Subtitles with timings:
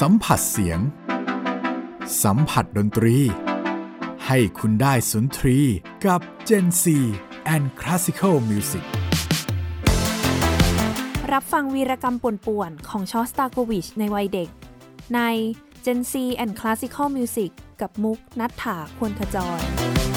[0.00, 0.80] สัมผัสเสียง
[2.22, 3.16] สัมผัสดนตรี
[4.26, 5.58] ให้คุณได้สุนทรี
[6.06, 6.84] กับ Gen C
[7.54, 8.84] and Classical Music
[11.32, 14.48] รับฟังวีรกรรมป่วนๆ ของชอสตาโกวิชในวัยเด็ก
[15.14, 15.20] ใน
[15.84, 17.50] Gen C and Classical Music
[17.80, 20.15] กับมุกนัฐถาควรขจร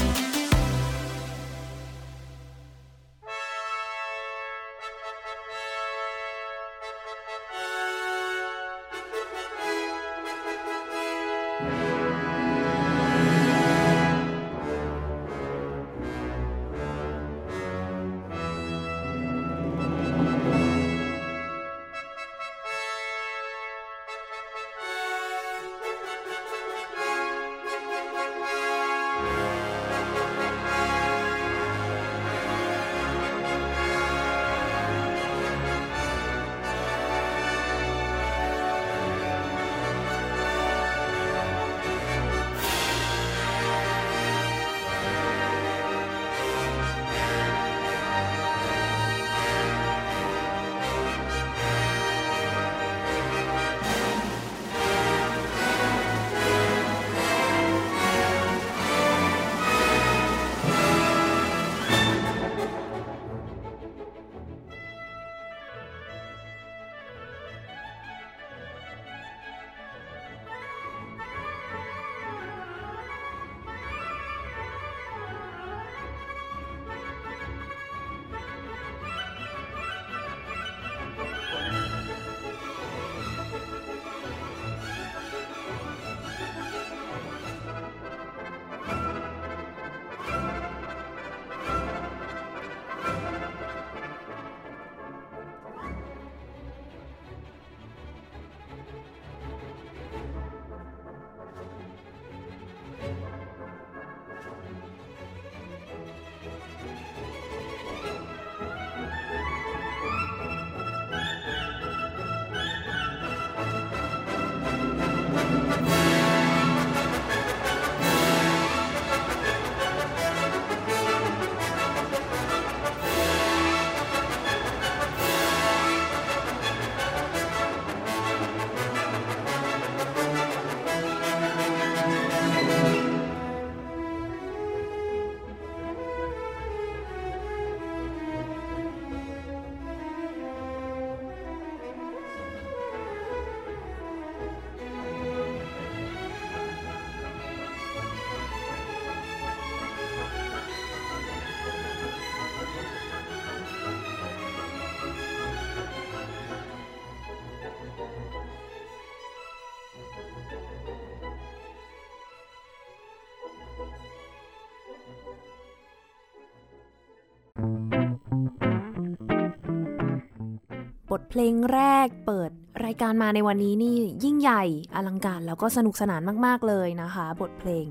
[171.31, 172.51] เพลงแรกเปิด
[172.85, 174.63] รายการมาในวันนี้นี่ยิ่งใหญ่
[174.95, 177.85] อลังการแล้วก็สนุกสนานมาก ๆ เลยนะคะ บทเพลง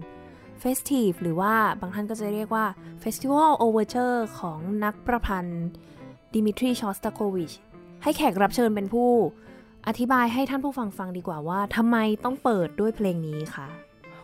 [0.63, 2.67] Festive หรือว่าบางท่านก็จะเรียกว่า
[3.03, 5.65] Festival Overture ของนักประพันธ์
[6.35, 7.53] ดิมิทรีชอสตาโควิช
[8.03, 9.11] ให้แขกรับเชิญเป็นผู้
[9.89, 13.67] อธิบายให้ท่านผู้ฟังฟังดีกว่าว่าทำไมต้องเปิดด้วยเพลงนี้คะ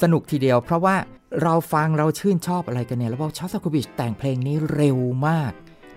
[0.01, 0.95] สนุกทีเดียว เพราะว่า
[1.43, 5.51] เราฟังเราชื่นชอบอะไรกันเนี่ย แล้วว่าชอสโควิชแต่งเพลงนี้เร็วมาก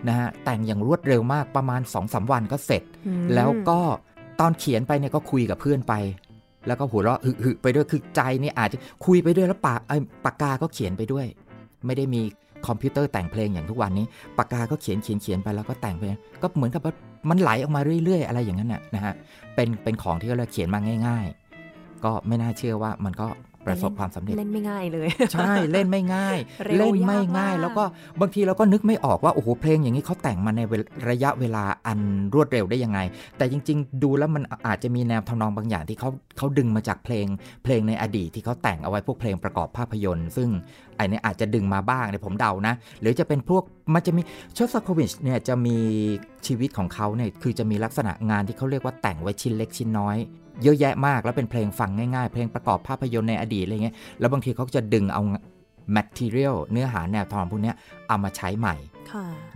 [0.08, 2.82] นะฮะแต่งอย่างรวดเร็วมากประมาณ2อสวันก็เสร็จ
[3.34, 3.80] แล้วก็
[4.40, 5.94] ตอนเขียนไปเนี่ยก็คุยกับเพื่อนไป
[6.66, 9.80] แล้วก็หัวเราะหึไปด้วยคือใจนี่อาจจะคุยไปด้วยแล้วปาก
[10.24, 11.26] ปากกาก็เขียนไปด้วย
[11.86, 12.20] ไม่ได้มี
[12.66, 14.06] คอมพิวเตอร์แต่งเพลงอย่างทุกวันนี้
[14.38, 16.02] ปากกาก็เขียนเขียนเขียนไปแล้วก็แต่งไป
[16.42, 16.94] ก็เหมือนกับว่า
[17.30, 19.14] มันไหลออกมาเรื่อย ๆ อะไรอย่างนั้นน่ะนะฮะ
[19.54, 21.26] เป็นเป็นของที่เราเขียนมาง่าย
[21.64, 23.28] ๆ ก็ไม่น่าเชื่อว่ามันก็
[23.66, 26.38] ประสบความสำเร็จเล่นไม่ง่ายเลย ใช่เล่นไม่ง่าย
[26.78, 27.84] เล่นไม่ง่าย แล้วก็
[28.20, 30.60] บางทีเราก็นึกไม่ออกว่าโอ้โหเพลงอย่างนี้เขาแต่งมาใน
[31.10, 32.00] ระยะเวลาอัน
[32.34, 33.00] รวดเร็วได้ยังไง
[33.38, 37.26] แต่จริง ๆ ดูแล้วมันอาจจะมีแนวทำนองบางอย่างที่เขาเขาดึงมาจากเพลง
[37.64, 40.48] เพลงในอดีตที่เขาแต่งเอาไว้พวกเพลงประกอบภาพยนตร์ ซึ่ง
[40.96, 43.62] ไอ้นี่อาจจะดึงมาบ้างในผมเดานะ หรือจะเป็นพวก
[43.94, 44.22] มันจะมี
[44.56, 45.76] ชอสโควิชเนี่ยจะมี
[46.46, 50.16] ชีวิตของเขาเนี่ยคือจะมีลักษณะงานที่เขาเรียกว่าแต่งไว้ชิ้นเล็กชิ้นน้อย
[50.62, 55.22] เยอะแยะมาก แล้วเป็นเพลงฟังง่ายๆ เพลงประกอบภาพยนตร์ในอดีตอะไรเงี้ยแล้วบางทีเขาจะดึงเอา
[55.96, 57.72] material เนื้อหาแนวทองพวกนี้
[58.08, 58.76] เอามาใช้ใหม่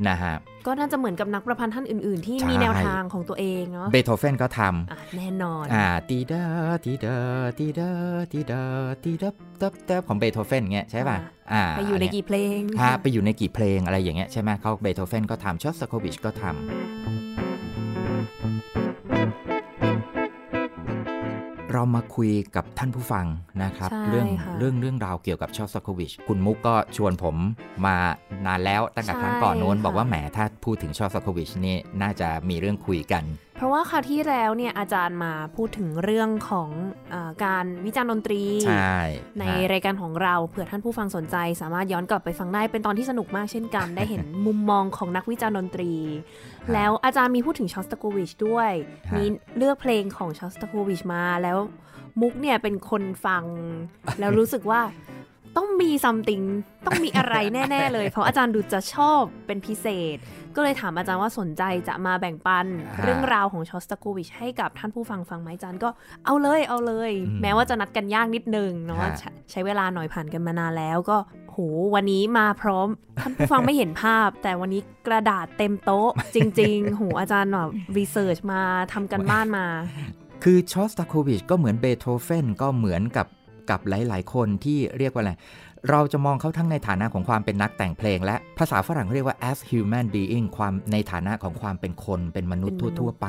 [0.09, 0.35] นะฮะ
[0.67, 6.45] ก็น่าจะเหมือนกับนักประพันธ์ท่านอื่นๆ ที่มีแนวทางของตัวเองเนาะเบโธเฟนก็ทำแน่นอนอ่าตีดา
[6.85, 7.17] ตีดา
[7.59, 7.91] ตีดา
[8.33, 8.63] ตีดา
[9.05, 11.17] ตีดับดับดับของเบโธเฟนเงี้ยใช่ป่ะ
[11.53, 17.26] อ่าไปอยู่ในกี่เพลงฮะไปอยู่ในกี่เพลงอะไรอย่างเงี้ยใช่ไหมเขาเบโธเฟนก็ทำชอสโควิชก็ทำ
[21.73, 23.27] เรามาคุยกับท่านผู้ฟัง
[23.63, 24.29] นะครับ เรื่อง
[24.59, 27.37] เรื่องเรื่องราวเกี่ยวกับชอสโควิชคุณมุกก็ชวนผม
[27.87, 27.97] มา
[28.47, 33.25] นานแล้วตั้งแต่ครั้งก่อนโน้น บอกว่าแหมถ้าพูดถึงชอสโควิชนี่น่าจะมีเรื่องคุยกัน
[33.57, 36.71] เพราะว่าคราวที่แล้วเนี่ยอาจารย์มาพูดถึงเรื่องของ
[37.13, 37.15] อ
[37.45, 45.93] การวิจารณ์ดนตรีใในรายการของเราเผื่อท่านผู้ฟังสนใจ สามารถย้อนกลับไปฟังได้เป็นตอนที่สนุกมากเช่นกัน ได้เห็นมุมมองของนักวิจารณ์ดนตรี
[46.73, 48.71] แล้วอาจารย์มีพูดถึงชอสตาโควิชด้วย
[49.17, 49.25] มี
[49.57, 51.59] เลือกเพลงของชอสตาโควิชมาแล้ว
[52.21, 53.45] มุกเนี่ยเป็นคนฟัง
[54.19, 54.81] แล้วรู้สึกว่า
[55.57, 56.43] ต้องมีซัมติง
[56.87, 57.35] ต้องมีอะไร
[57.71, 60.17] แน่ ๆ เลย เพราะอาจารย์ดูจะชอบเป็นพิเศษ
[60.55, 62.67] ก็เลยถามอาจารย์ว่าสนใจจะมาแบ่งปัน
[63.03, 65.89] เรื่องราวของชอสตาโควิชให้กับท่านผู้ฟังฟังไหมอาจารย์ก็
[66.25, 67.11] เอาเลยเอาเลย
[67.43, 69.05] แม้ว่าจะนัดกันยากนิดนึงเนาะ
[69.51, 71.19] ใช้เวลาหน่อยผ่านกันมานานแล้วก็
[71.51, 71.57] โห
[71.95, 72.89] วันนี้มาพร้อม
[73.21, 78.61] ท่านผู้ฟังไม่เห็นภาพ แต่วันนี้กระดาษเต็มโต๊ะ จริง ๆ โหอาจารย์แบบรีเสิร์ชมา
[78.93, 79.67] ทำกันบ้านมา
[80.45, 83.27] คือชอสตาโควิชก็เหมือนเบโธเฟนก็เหมือนกับ
[83.71, 85.33] กับหลาย ๆ คนที่เรียกว่าอะไร
[85.91, 93.27] เราจะมองเขาทั้งในฐานะของความเป็นนักแต่งเพลง และภาษาฝรั่งเรียกว่า as human being ความในฐานะของความเป็นคนเป็นมนุษย์ทั่ว ๆ ไป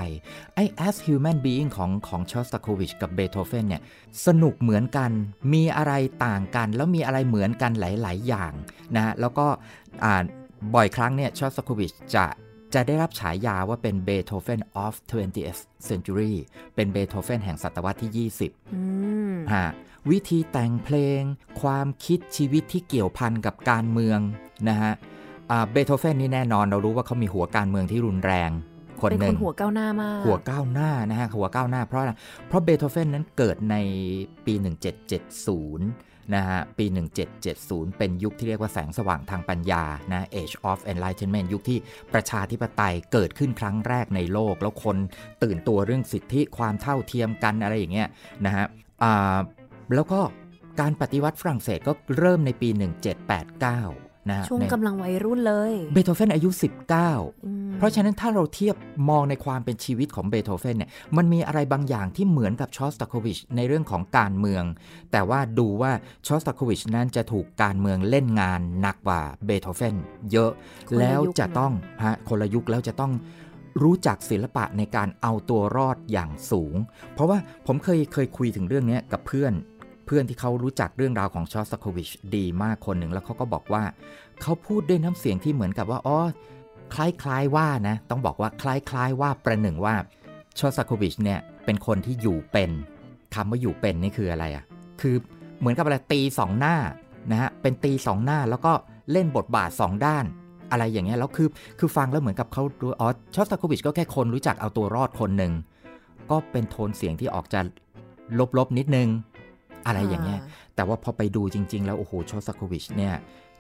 [0.55, 3.81] ไอ้ as human being ของของชอสตาโควิชกับเบโธเฟนเนี่ย
[4.25, 5.11] สนุกเหมือนกัน
[5.53, 5.93] มีอะไร
[6.25, 8.51] ต่างกัน แล้วมีอะไรเหมือนกันหลาย ๆ อย่าง
[8.95, 9.47] นะ แล้วก็
[10.75, 12.25] บ่อยครั้งเนี่ยชอสตาโควิชจะ
[12.73, 16.33] จะได้รับฉายาว่าเป็นเบโธเฟน of 20th century
[16.75, 18.29] เป็นเบโธเฟนแห่งศตวรรษที่
[18.85, 19.67] 20ฮะ
[20.11, 21.21] วิธีแต่งเพลง
[21.61, 24.19] ความคิดชีวิตที่เกี่ยวพันกับการเมือง
[24.69, 24.91] นะฮะ
[25.71, 28.51] เบโธเฟนนี่แน่นอนเรารู้ว่าเขามีหัวการเมืองที่รุนแรง
[29.01, 32.11] คนหนึ่งหัวก้าวหน้ามาก หัวก้าวหน้านะฮะหัวก้าวหน้าเพราะอะไร
[32.47, 33.75] เพราะเบโธเฟนนั้นเกิดใน
[34.45, 34.53] ปี
[35.39, 36.85] 1770 นะฮะปี
[37.41, 41.79] 1770 เป็นยุคที่เรียกว่าแสงสว่างทางปัญญานะ Age of Enlightenment ยุคที่
[42.13, 44.97] ประชาธิปไตยเกิดขึ้นครั้งแรกในโลก แล้วคน
[45.43, 48.07] ตื่นตัวเรื่องสิทธิความเท่าเทียมกันอะไรอย่างเงี้ย
[48.45, 48.65] นะฮะ
[49.95, 50.19] แล้วก็
[50.79, 56.49] การปฏิวัติฝรั่งเศสก็เริ่มในปี 1789 นะช่วงกำลังวัยรุ่นเลย เบโธเฟนอายุ
[57.13, 58.75] 19 เพราะฉะนั้นถ้าเราเทียบ
[59.09, 64.63] มองในความเป็นชีวิตของเบโธเฟนเนี่ย มันมีอะไรบางอย่างที่เหมือนกับชอสตาโควิชในเรื่องของการเมือง
[65.11, 65.91] แต่ว่าดูว่า
[66.27, 69.95] ชอสตาโควิชนั้นจะถูกการเมืองเล่นงานหนักกว่าเบโธเฟน
[70.31, 70.51] เยอะ
[70.99, 73.11] แล้วจะต้องฮะคนละยุคแล้วจะต้อง
[73.83, 76.75] รู้จักศิลปะในการเอาตัวรอดอย่างสูง
[77.13, 79.53] เพราะว่าผมเคยเคยคุยถึงเรื่องนี้กับเพื่อน
[80.07, 83.83] เพื่อนที่เขารู้จักเรื่องราวของชอสโควิชดีมากคนหนึ่งแล้วเขาก็บอกว่า
[84.41, 86.19] เขาพูดด้วยน้ำเสียงที่เหมือนกับว่าอ๋อ
[86.93, 89.95] คล้ายๆว่านะ ต้องบอกว่าคล้ายๆว่าประหนึ่งว่า
[90.59, 92.71] ชอสโควิชเนี่ยเป็นคนที่อยู่เป็น
[93.35, 94.63] คำว่าอยู่เป็นนี่คืออะไรอะ่ะ
[95.01, 95.15] คือ
[95.59, 96.75] เหมือนกับอะไรตีสองหน้า
[97.31, 98.73] นะฮะเป็นตีสองหน้าแล้วก็
[99.11, 100.25] เล่นบทบาทสองด้าน
[100.71, 101.47] อะไรอย่างเงี้ยแล้วคือ
[101.79, 105.53] คือฟังแล้วเหมือนกับเขาดูอ๋อชอสโควิชก็แค่คนรู้จักเอาตัวรอดคนหนึ่ง
[106.31, 107.59] ก็เป็นโทนเสียงที่ออกจะ
[108.57, 109.07] ลบๆนิดนึง
[109.87, 110.41] อะไรอย่างเงี้ย
[110.75, 113.13] แต่ว่าพอไปดูจริง ๆ แล้ว โอ้โหชอสโควิชเนี่ย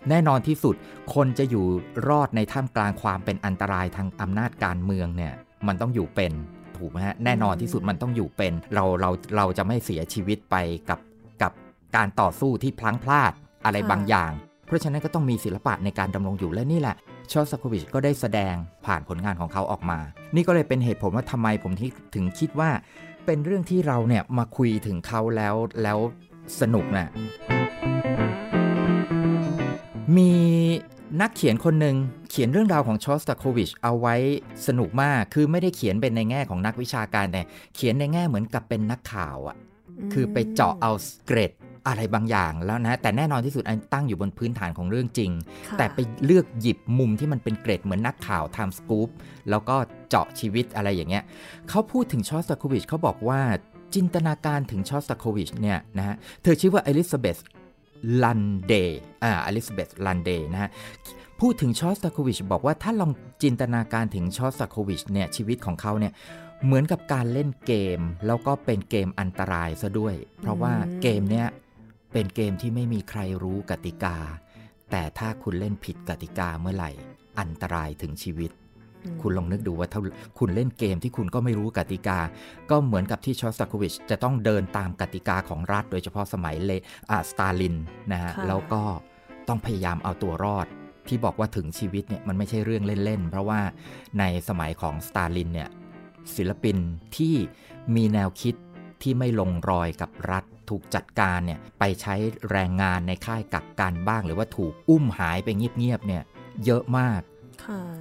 [0.09, 0.75] แน่นอนที่สุด
[1.13, 1.65] คนจะอยู่
[2.07, 5.33] รอดในท่ามกลางความเป็นอันตรายทางอำนาจการเมืองเนี่ย
[5.67, 6.33] มันต้องอยู่เป็น
[6.77, 10.55] ถูกไหมฮะแน่นอนที่สุดมันต้องอยู่เป็น เราเราเราจะไม่เสียชีวิตไป
[10.89, 10.99] กับ
[11.41, 11.51] กับ
[11.95, 13.31] การต่อสู้ที่พลั้งพลาด
[13.65, 14.31] อะไรบางอย่าง
[14.65, 16.95] เพราะฉะนั้นก็ต้องมีศิลปะในการดำรงอยู่และนี่แหละ
[17.31, 18.55] ชอสโควิชก็ได้แสดง
[18.85, 19.99] ผ่านผลงานของเขาออกมา
[20.35, 21.71] นี่ก็เลยเป็นเหตุผลว่าทำไมผม
[22.15, 22.69] ถึงคิดว่า
[23.27, 25.99] เป็นเรื่องที่เราเนี่ยมาคุยถึงเขาแล้วแล้ว
[26.59, 27.07] สนุกนะ่ะ
[30.17, 30.31] มี
[31.21, 31.95] นักเขียนคนหนึ่ง
[32.29, 34.15] เขียนเรื่องราวของชอสตาโควิชเอาไว้
[34.67, 37.41] สนุกมาก คือไม่ได้เขียนเป็นในแง่ของนักวิชาการแต่
[37.75, 39.57] เขียนในแง่เหมือนกับเป็นนักข่าวอะ่ะ
[40.13, 40.91] คือไปเจาะเอา
[41.27, 41.51] เกรด
[41.87, 45.31] อะไรบางอย่างแล้วนะ แต่แน่นอนที่สุดอันตั้งอยู่บนพื้นฐานของเรื่องจริง
[45.77, 49.09] แต่ไปเลือกหยิบมุมที่มันเป็นเกร็ดเหมือนนักข่าวทำสกู๊ป
[49.49, 49.75] แล้วก็
[50.09, 51.23] เจาะชีวิตอะไรอย่างเงี้ย
[51.69, 53.41] เขาพูดถึงชอสตาโควิชเขาบอกว่า
[53.95, 57.37] จินตนาการถึงชอสตาโควิชเนี่ยนะฮะเธอชื่อว่าอลิซาเบธ
[58.23, 60.69] ลันเดย์อ่าอลิซาเบธลันเดย์นะฮะ
[61.41, 63.11] พูดถึงชอสตาโควิชบอกว่าถ้าลอง
[63.43, 66.13] จินตนาการถึงชอสตาโควิชเนี่ยชีวิตของเขาเนี่ย
[66.65, 71.47] เหมือนกับการเล่นเกม แล้วก็เป็นเกมอันตรายซะด้วย เพราะว่าเกมเนี้ย
[72.19, 74.17] เป็นเกมที่ไม่มีใครรู้กติกา
[74.91, 76.91] แต่ถ้าคุณเล่นผิดกติกาเมื่อไหร่
[77.39, 78.51] อันตรายถึงชีวิต
[79.21, 80.01] คุณลองนึกดูว่าถ้า
[80.39, 82.19] คุณเล่นเกมที่คุณก็ไม่รู้กติกา
[82.69, 86.71] ก็เหมือนกับที่ชอสตาโควิชจะต้องเดินตามกติกาของรัฐ โดยเฉพาะสมัยเล
[87.11, 87.75] อาสตาลิน
[88.11, 88.81] นะฮะแล้วก็
[89.47, 90.67] ต้องพยายามเอาตัวรอด
[91.07, 93.59] ที่บอกว่าถึงชีวิตเนี่ยมันไม่ใช่เรื่องเล่น ๆ เพราะว่า
[94.19, 95.69] ในสมัยของสตาลินเนี่ย
[96.35, 96.77] ศิลปิน
[97.17, 97.35] ที่
[97.95, 98.55] มีแนวคิด
[99.01, 102.15] ที่ไม่ลงรอยกับรัฐ ถูกจัดการเนี่ยไปใช้
[102.51, 106.23] แรงงานในค่ายกักกันบ้าง หรือว่าถูกอุ้มหายไปเงียบๆเนี่ย
[106.65, 107.21] เยอะมาก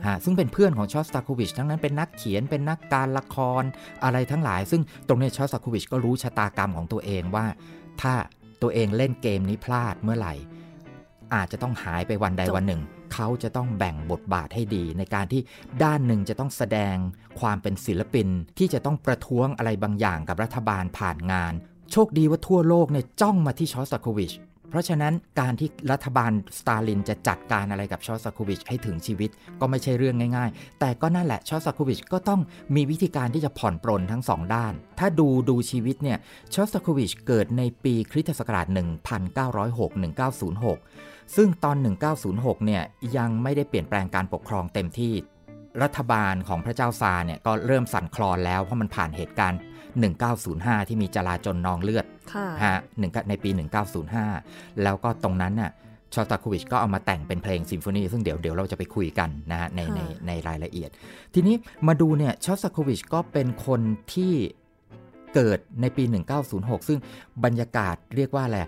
[0.06, 3.62] ฮะซึ่งเป็นเพื่อนของชอสตาโควิชทั้งนั้นเป็นนักเขียนเป็นนักการละคร
[4.04, 7.46] อะไรทั้งหลาย ซึ่งตรงนี้ชอสตาโควิชก็รู้ชะตากรรมของตัวเองว่า
[8.00, 8.14] ถ้า
[8.62, 10.34] ตัวเองเล่นเกมนี้พลาดเมื่อไหร่
[11.34, 12.82] อาจจะต้องหายไปวันใดวันหนึ่ง
[13.14, 15.40] เขาจะต้องแบ่งบทบาทให้ดี ในการที่
[15.84, 16.96] ด้านหนึ่งจะต้องแสดง
[17.40, 21.52] ความเป็นศิลปินที่จะต้องประท้วงอะไรบางอย่างกับรัฐบาลผ่านงาน
[21.92, 24.32] โชคดีว่าทั่วโลกเนี่ยจ้องมาที่ชอสตาโควิช
[24.70, 32.40] เพราะฉะนั้นการที่รัฐบาลสตาลินจะจัดการอะไรกับชอสตาโควิชให้ถึงชีวิตก็ไม่ใช่เรื่องง่าย ๆ แต่ก็นั่นแหละชอสตาโควิชก็ต้อง
[32.74, 36.18] มีวิธีการที่จะผ่อนปรนทั้งสองด้าน ถ้าดูดูชีวิตเนี่ย
[36.54, 38.66] ชอสตาโควิชเกิดในปีคริสตศักราช
[40.40, 41.76] 1906-1906 ซึ่งตอน
[42.20, 42.82] 1906 เนี่ย
[43.16, 45.14] ยังไม่ได้เปลี่ยนแปลงการปกครองเต็มที่
[45.82, 49.60] รัฐบาลของพระเจ้าซาเนี่ยก็เริ่มสั่นคลอนแล้วเพราะมันผ่านเหตุการณ์
[50.02, 52.06] 1905 ที่มีจลาจลนองเลือด
[52.64, 52.78] ฮะ
[53.28, 53.50] ในปี
[54.16, 55.72] 1905 แล้วก็ตรงนั้นน่ะ
[56.14, 60.90] ชอตาคูวิชก็เอามาแต่งเป็นเพลงซิมโฟนีซึ่งเดี๋ยวเดี๋ยวเราจะไปคุยกันนะฮะในในในรายละเอียด
[61.34, 63.80] ทีนี้มาดูเนี่ยชอตาคูวิชก็เป็นคน
[64.14, 64.34] ที่
[65.34, 66.04] เกิดในปี
[66.46, 66.98] 1906 ซึ่ง
[67.44, 68.58] บรรยากาศเรียกว่าอะไร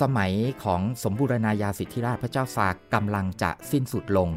[0.00, 0.32] สมัย
[0.64, 4.28] ของสมบูรณาญาสิทธิราชพระเจ้าซากำลังจะสิ้นสุดลง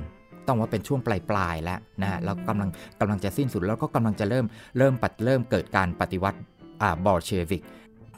[0.48, 4.46] ต้องว่าเป็นช่วงปลายปลายแล้วนะฮะแล้วกำลังกำลังจะสิ้นสุดแล้วก็กำลังจะเริ่ม
[4.78, 6.38] เริ่มปัดเริ่มเกิดการปฏิวัติ
[6.82, 7.64] อ่าบอลเชวิก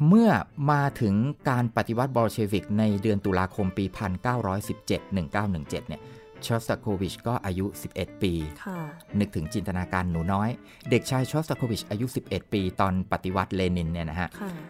[0.07, 0.29] เมื่อ
[0.71, 1.15] มาถึง
[1.49, 3.85] การปฏิวัติบอลเชวิกในเดือนตุลาคมปี
[4.45, 6.01] 1917 1917 เนี่ย
[6.45, 8.33] ชอสตาโควิชก็อายุ 11 ปี
[9.19, 10.49] นึกถึงจินตนาการหนูน้อย
[10.89, 14.29] เด็กชายชอสตาโควิชอายุ 11 ปี ตอนปฏิวัติเลนินเนี่ยนะฮะ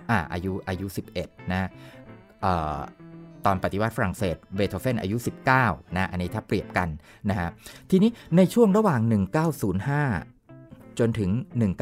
[0.09, 0.87] อ่าอายุอายุ
[1.19, 1.69] 11 นะ
[2.43, 2.47] ต
[3.49, 5.17] อนปฏิวัติฝรั่งเศสเบโธเฟนอายุ
[5.57, 6.89] 19 นะ อันนี้ถ้าเปรียบกัน
[7.29, 7.49] นะฮะ
[7.91, 9.01] ทีนี้ในช่วงระหว่าง
[10.19, 11.31] 1905 จนถึง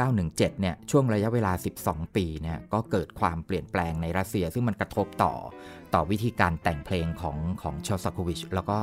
[0.06, 1.52] 1917 เนี่ย ช่วงระยะเวลา
[1.84, 5.34] 12 ปีเนี่ยก็เกิดความเปลี่ยนแปลงในรัสเซีย ซึ่งมันกระทบต่อ
[5.94, 8.78] ต่อวิธีการแต่งเพลงของของชอสโควิชแล้วก็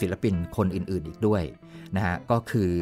[0.00, 1.42] ศิลปินคนอื่น ๆ อีกด้วย
[1.96, 2.72] นะฮะก็คือ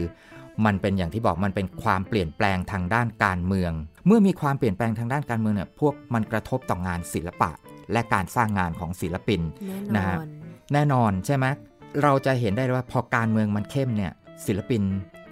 [0.66, 3.72] มันเป็นอย่างที่บอกมันเป็นความเปลี่ยนแปลงทางด้านการเมือง
[4.06, 7.50] เมื่อมีความเปลี่ยนแปลงทางด้านการเมืองเนี่ยพวกมันกระทบต่องานศิลปะ
[7.92, 9.40] และการสร้างงานของศิลปิน
[9.96, 10.16] นะฮะ
[10.72, 11.46] แน่นอนใช่ไหม
[12.02, 14.12] เราจะเห็นได้ว่าพอการเมืองมันเข้มเนี่ย
[14.46, 14.82] ศิลปิน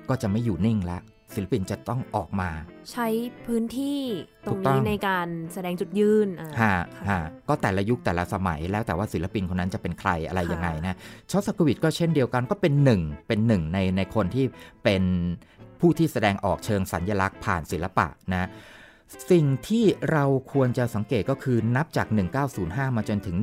[0.08, 1.02] ก็จะไม่อยู่นิ่งแล้ว
[1.34, 2.50] ศิลปินจะต้องออกมา
[2.92, 3.06] ใช้
[3.46, 4.00] พื้นที่
[4.46, 6.28] ตรงนี้ในการแสดงจุดยืน
[6.62, 6.74] ฮะ
[7.08, 10.98] ฮะก็แต่ละยุคแต่ละสมัยแล้วแต่ว่าศิลปินคนนั้นจะเป็นใครอะไรยังไงนะ
[11.30, 14.44] ชอสกวิดก็เช่นเดียวกันก็เป็นหนึ่งเป็นหนึ่งในในคนที่
[14.84, 15.02] เป็น
[15.80, 18.48] ผู้ที่แสดงออกเชิงสัญญลักษณ์ผ่านศิลปะนะ
[19.30, 22.06] สิ่งที่เราควรจะสังเกตก็คือนับจาก
[22.52, 23.36] 1905 มาจนถึง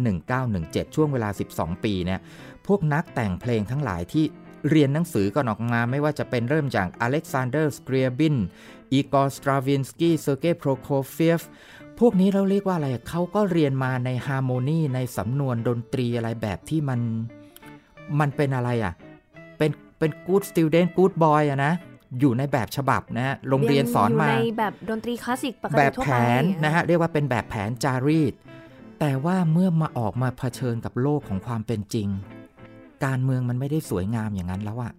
[0.49, 2.19] 1917 ช่วงเวลา 12 ปีเนี่ย
[2.67, 4.25] พวกนักแต่งเพลงทั้งหลายที่
[4.69, 8.35] เรียนหนังสือก่อนออกมาไม่ว่าจะเป็นเริ่มจากอเล็กซานเดอร์สเกรียบิน
[8.91, 11.41] อีกอร์สตราวินสกี้เซอร์เกย์โปรโคเฟียฟ
[11.99, 16.99] พวกนี้เราเรียกว่าอะไรเขาก็เรียนมาใน harmony ในสำนวนดนตรีอะไรแบบที่มัน
[18.19, 18.93] มันเป็นอะไรอะ่ะ
[19.57, 21.73] เป็นเป็น good student good boy อะนะ
[22.19, 26.07] อยู่ในแบบฉบับนะฮะโรงเรียนสอนมาในแบบดนตรีคลาสสิกปกติแบบแผ
[26.41, 28.33] นนะฮะเรียกว่าเป็นแบบแผนจารีต
[28.99, 32.07] แต่ว่าเมื่อมาออกมาเผชิญกับโลกของความเป็นจริง
[33.05, 34.91] การเมืองมันไม่ได้สวยงามอย่างนั้นแล้วอะ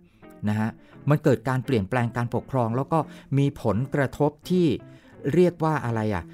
[0.48, 0.70] นะฮะ
[1.10, 2.98] มันเกิดการเปลี่ยนแปลงการปกครอง แล้วก็
[3.38, 4.66] มีผลกระทบที่
[5.34, 6.24] เรียกว่าอะไรอะ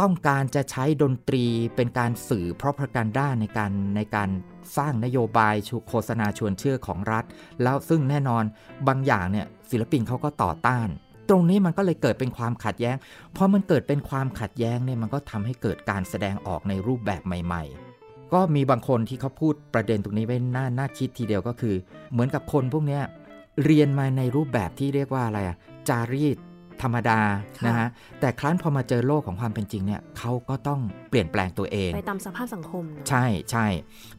[0.00, 1.44] ต้องการจะใช้ดนตรี
[1.76, 4.30] เป็นการสื่อเพราะประการด้านในการในการ
[4.76, 5.54] สร้างนโยบาย
[5.88, 7.24] โฆษณาชวนเชื่อของรัฐ
[7.62, 8.44] แล้วซึ่งแน่นอน
[8.88, 10.88] บางอย่างเนี่ยศิลปินเขาก็ต่อต้าน
[11.28, 12.96] ตรงนี้มันก็เลยเกิดเป็นความขัดแย้ง
[13.36, 17.64] พอมันเกิดเป็นความขัดแย้งเนี่ยมันก็ทำให้เกิดการแสดงออกในรูปแบบใหม่
[17.98, 21.74] ๆ ก็มีบางคนที่เขาพูดประเด็นตรงนี้ไว้น่าน่าคิดทีเดียวก็คือ
[22.12, 23.02] เหมือนกับคนพวกเนี้ย
[23.64, 25.56] เรียนมาในรูปแบบที่เรียกว่าอะไรอะ
[25.88, 26.38] จารีต
[26.82, 27.20] ธรรมดา
[27.66, 27.88] นะฮะ
[28.20, 30.80] แต่ครั้นพอมาเจอโลกของความเป็นจริงเนี่ยเขาก็ต้อง
[31.10, 33.66] เปลี่ยนแปลงตัวเอง ไปตามสภาพสังคม ใช่ใช่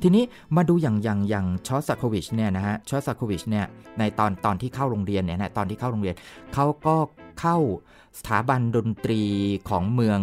[0.01, 0.23] ทีนี้
[0.55, 3.65] มาดูอย่างอย่างอย่างชอสตาโควิชเนี่ยนะฮะชอสตาโควิชเนี่ย
[3.99, 6.15] ในตอนตอนที่เข้าโรงเรียนเนี่ยนะตอนที่เข้าโรงเรียน
[6.53, 6.95] เขาก็
[7.39, 7.57] เข้า
[8.19, 9.21] สถาบันดนตรี
[9.69, 10.19] ของเมือง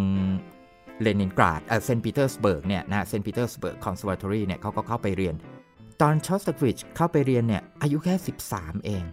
[1.01, 5.35] เลนินกราดเซนต์ปีเตอร์สเบิร์กเนี่ยนะเซนต์ปีเตอร์สเบิร์ก conservatory เนี่ยเขาก็เข้าไปเรียน
[6.01, 8.15] ตอนชอสตาโควิชเข้าไปเรียนเนี่ยอายุแค่
[8.49, 9.03] 13 เอง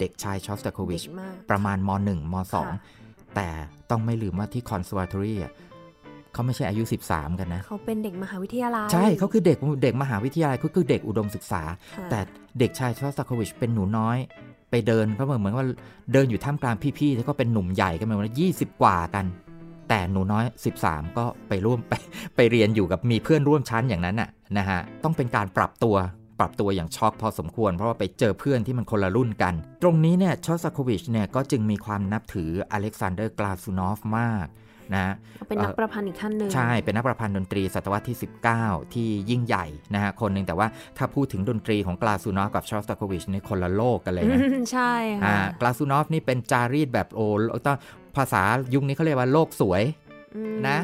[0.00, 1.02] เด็กชายชอสตาโควิช
[1.50, 2.34] ประมาณม .1 ม
[2.84, 3.48] .2 แต่
[3.90, 5.38] ต้องไม่ลืมว่าที่ conservatory
[6.32, 11.62] เขาไม่ใช่อายุ 13 กันนะ เขาเป็นเด็กมหาวิทยาลัย ใช่เขาคือเด็กเด็กมหาวิทยาลัยเขาคือเด็กอุดมศึกษา
[12.10, 12.20] แต่
[12.58, 14.18] เด็กชายชอสตาโควิชเป็นหนูน้อย
[14.70, 15.66] ไปเดินเขาเหมือนเหมือนว่า
[16.12, 19.24] เดินอยู่ท่ามกลางพี่ๆแล้วก็เป็นหนุ่มใหญ่กันเหมือนว่า20กว่ากัน
[19.88, 20.44] แต่หนูน้อย
[20.80, 21.94] 13 ก็ไปร่วมไป
[22.36, 24.28] ไปเรียนอยู่กับมีเพื่อนร่วมชั้นอย่างนั้นน่ะ
[24.58, 25.96] นะฮะต้องเป็นการปรับตัว
[26.40, 34.46] ปรับตัวอย่างช็อกพอสมควร เพราะว่าไปเจอเพื่อนที่มันคนละรุ่นกัน ตรงนี้เนี่ยชอสตาโควิชเนี่ยก็จึงมีความนับถืออเล็กซานเดอร์กลาซูนอฟมาก
[34.96, 35.14] นะ
[35.48, 38.18] เป็นนักประพันธ์อีกท่านหนึ่งใช่ เป็นนักประพันธ์ดนตรีศตวรรษที่
[38.54, 40.66] 19 ที่ยิ่งใหญ่นะฮะคนหนึ่งแต่ว่า
[40.98, 44.38] ถ้าพูดถึงดนตรีของกลาซูนอฟกับชอสตาโควิชนี่คนละโลกกันเลยนะ
[44.72, 44.92] ใช่
[45.24, 47.26] ค่ะกลาซูนอฟนี่เป็นจารีตแบบโอ้
[47.66, 47.76] ต้อง
[48.16, 48.42] ภาษา
[48.74, 49.82] ยุคนี้เขาเรียกว่าโลกสวย
[50.68, 50.78] นะ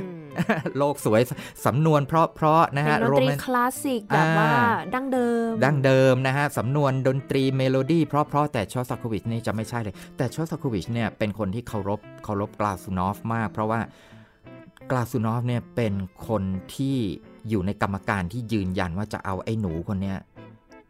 [0.79, 1.21] โลกสวย
[1.67, 4.50] สำนวนเพราะเพราะนะฮะโรแมนคลาสสิกแบบว่า
[4.95, 13.80] ดั้งเดิม ดั้งเดิมนะฮะสำนวนดนตรีเมโลดี้เพราะเพราะแต่ชอสตาโควิชนี่จะไม่ใช่เลย แต่ชอสตาโควิชเนี่ยเป็นคนที่เคารพเคารพกลาซูนอฟมาก เพราะว่า
[14.91, 15.95] กลาซูนอฟเนี่ยเป็น
[16.28, 16.43] คน
[16.75, 16.97] ที่
[17.49, 20.19] อยู่ในกรรมการที่ยืนยันว่าจะเอาไอ้หนูคนเนี้ย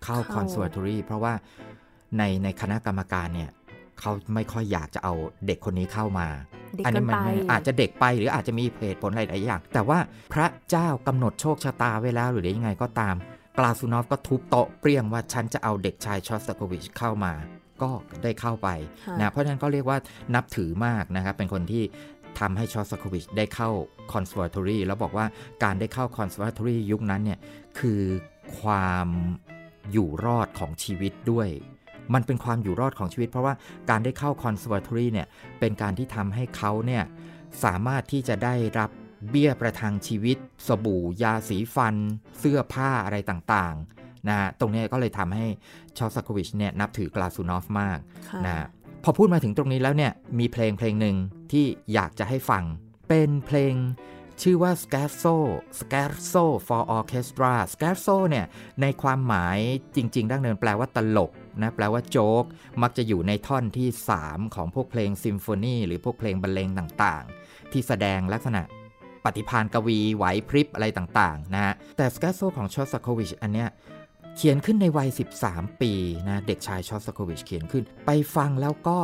[0.05, 1.33] เข้า conservatory เพราะว่า
[2.18, 3.51] ในในคณะกรรมการเนี่ย
[4.00, 5.14] เขาไม่ค่อยอยากจะเอา
[5.46, 6.28] เด็กคนนี้เข้ามา
[6.85, 7.16] อันนี้มัน
[7.50, 9.98] อาจจะเด็กไปหรืออาจจะมีเหตุผลอะไรหลายอย่าง แต่ว่า
[10.33, 13.14] พระเจ้ากำหนดโชคชะตาไว้แล้วหรือยังไงก็ตาม
[13.59, 17.33] กลาซูนอฟก็ทุบโต๊ะเปรี้ยงว่าฉันจะเอาเด็กชายชอสตาโควิชเข้ามา
[17.83, 17.90] ก็
[18.22, 18.68] ได้เข้าไป
[19.18, 19.98] นะเพราะฉะนั้นก็เรียกว่า
[20.35, 21.83] นับถือมากนะครับ เป็นคนที่
[22.38, 23.70] ทำให้ชอสตาโควิชได้เข้า
[24.12, 25.26] conservatory แล้วบอกว่า
[25.64, 27.38] การได้เข้า conservatory ยุคนั้นเนี่ย
[27.78, 28.02] คือ
[28.61, 29.09] ความ
[29.92, 31.48] อยู่รอดของชีวิตด้วย
[32.14, 33.55] มันเป็นความอยู่รอดของชีวิต เพราะว่า
[33.90, 35.27] การได้เข้าคอนเสิร์ตอรี่เนี่ย
[35.61, 37.05] เป็นการที่ทำให้เขาเนี่ย
[37.64, 38.90] สามารถที่จะได้รับ
[39.31, 40.37] เบี้ยประทังชีวิต
[40.67, 41.97] สบู่ ยาสีฟัน
[42.38, 45.47] เสื้อผ้าอะไรต่างๆนะตรงนี้ก็เลยทำให้
[45.99, 47.99] ชอสโควิชเนี่ยนับถือกลาซูนอฟมาก
[48.47, 48.67] นะ
[49.05, 51.17] พอพูดมาถึงตรงนี้แล้วเนี่ยมีเพลงเพลงหนึ่ง
[51.53, 52.64] ที่อยากจะให้ฟัง
[53.09, 53.75] เป็นเพลง
[54.43, 55.37] ชื่อว่า Scherzo
[55.79, 58.47] Scherzo for Orchestra Scherzo เนี่ย
[58.83, 59.59] ในความหมาย
[59.97, 61.31] จริง ๆ ดั้งเดิมแปลว่าตลก
[61.62, 62.45] นะแปลว่าโจ๊ก
[62.83, 63.88] มักจะอยู่ในท่อนที่
[64.21, 68.62] 3 ของพวกเพลงซิมโฟนีหรือพวกเพลงบรรเลงต่างๆ ที่แสดงลักษณะ
[69.25, 73.69] ปฏิพานกวีไหวพริบอะไรต่างๆนะฮะแต่สแกโซของชอสโควิชอันเนี้ย
[74.37, 75.09] เขียนขึ้นในวัย
[75.45, 75.93] 13 ปี
[76.29, 78.99] นะเด็กชายชอสโควิชเขียนขึ้น ไปฟังแล้วก็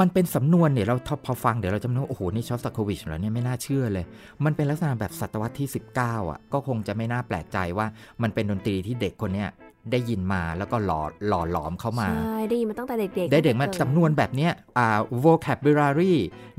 [0.00, 4.04] มันเป็นสำนวนเนี่ยเราพอฟังเดี๋ยวเราจะนึกโอ้โห นี่ชอสโควิชเหรอเนี่ยไม่น่าเชื่อเลย
[4.44, 7.86] มันเป็นลักษณะแบบศตวรรษที่ 19อะก็คงจะไม่น่าแปลกใจว่า
[8.22, 9.48] มันเป็นดนตรีที่เด็กคนเนี้ย
[9.92, 16.14] ได้ยินมาแล้วก็หล่อหล่อหลอมเข้ามา ใช่ ได้ยินมาตั้งแต่เด็กๆ ได้เด็กมาสำนวนแบบเนี้ยอ่า vocabulary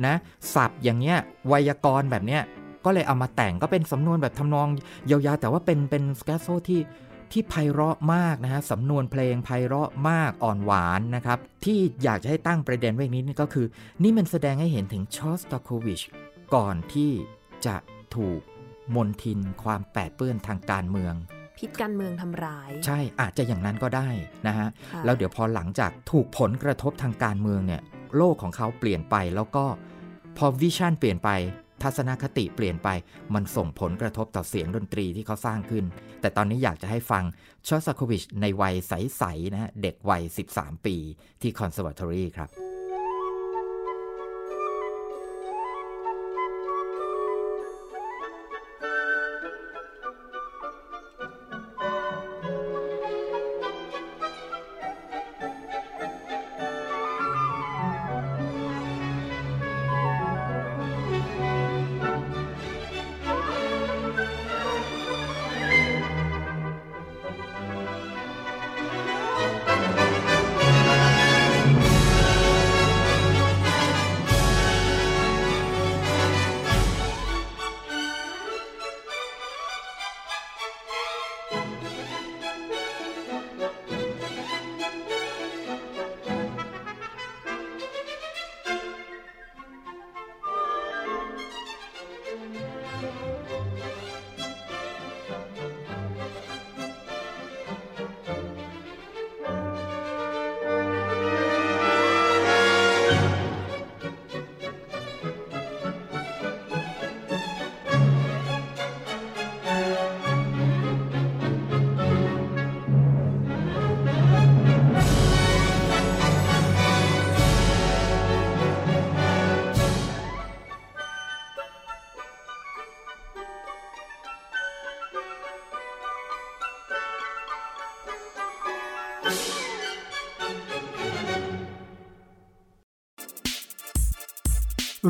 [0.05, 0.15] นะ
[0.53, 2.41] ศัพท์อย่างเงี้ย ไวยากรณ์แบบเนี้ย
[2.85, 4.67] ก็เลยเอามาแต่งก็เป็นสำนวนแบบทำนอง
[5.11, 6.81] ยาวๆ แต่ว่าเป็นเป็นสแกโซที่
[7.31, 13.65] ที่ไพเราะมากนะฮะสำนวนเพลงไพเราะมากอ่อนหวานนะครับ ที่อยากจะให้ตั้งประเด็นไว้นี้นี่ก็คือ
[14.03, 16.01] นี่มันแสดงให้เห็นถึงชอสตาโควิช
[16.55, 17.11] ก่อนที่
[17.65, 17.75] จะ
[18.15, 18.41] ถูก
[18.95, 21.13] มนทินความแปดเปื้อนทางการเมือง
[21.57, 24.07] พิษการเมืองทำร้าย ใช่อาจจะอย่างนั้นก็ได้
[24.47, 24.67] นะฮะ
[25.05, 27.81] แล้วเดี๋ยวพอหลังจากถูกผลกระทบทางการเมืองเนี่ย
[28.17, 29.65] โลกของเขาเปลี่ยนไปแล้วก็
[30.37, 31.29] พอวิชั่นเปลี่ยนไป
[31.83, 32.89] ทัศนคติเปลี่ยนไป
[33.33, 35.85] มันส่งผลกระทบต่อเสียงดนตรีที่เขาสร้างขึ้น
[36.21, 37.23] แต่ตอนนี้อยากจะให้ฟัง
[37.67, 40.95] ชอสโควิชในวัยใสๆนะฮะเด็กวัย 13 ปี
[41.41, 42.64] ที่คอนเสิร์ตอรี่ครับ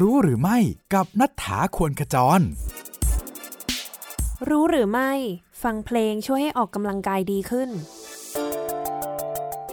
[0.04, 0.58] รู้หรือไม่
[0.94, 2.42] กับนัฐธาควรขจร
[4.50, 5.12] รู้หรือไม่
[5.64, 7.70] ฟังเพลงช่วยให้ออกกำลังกายดีขึ้น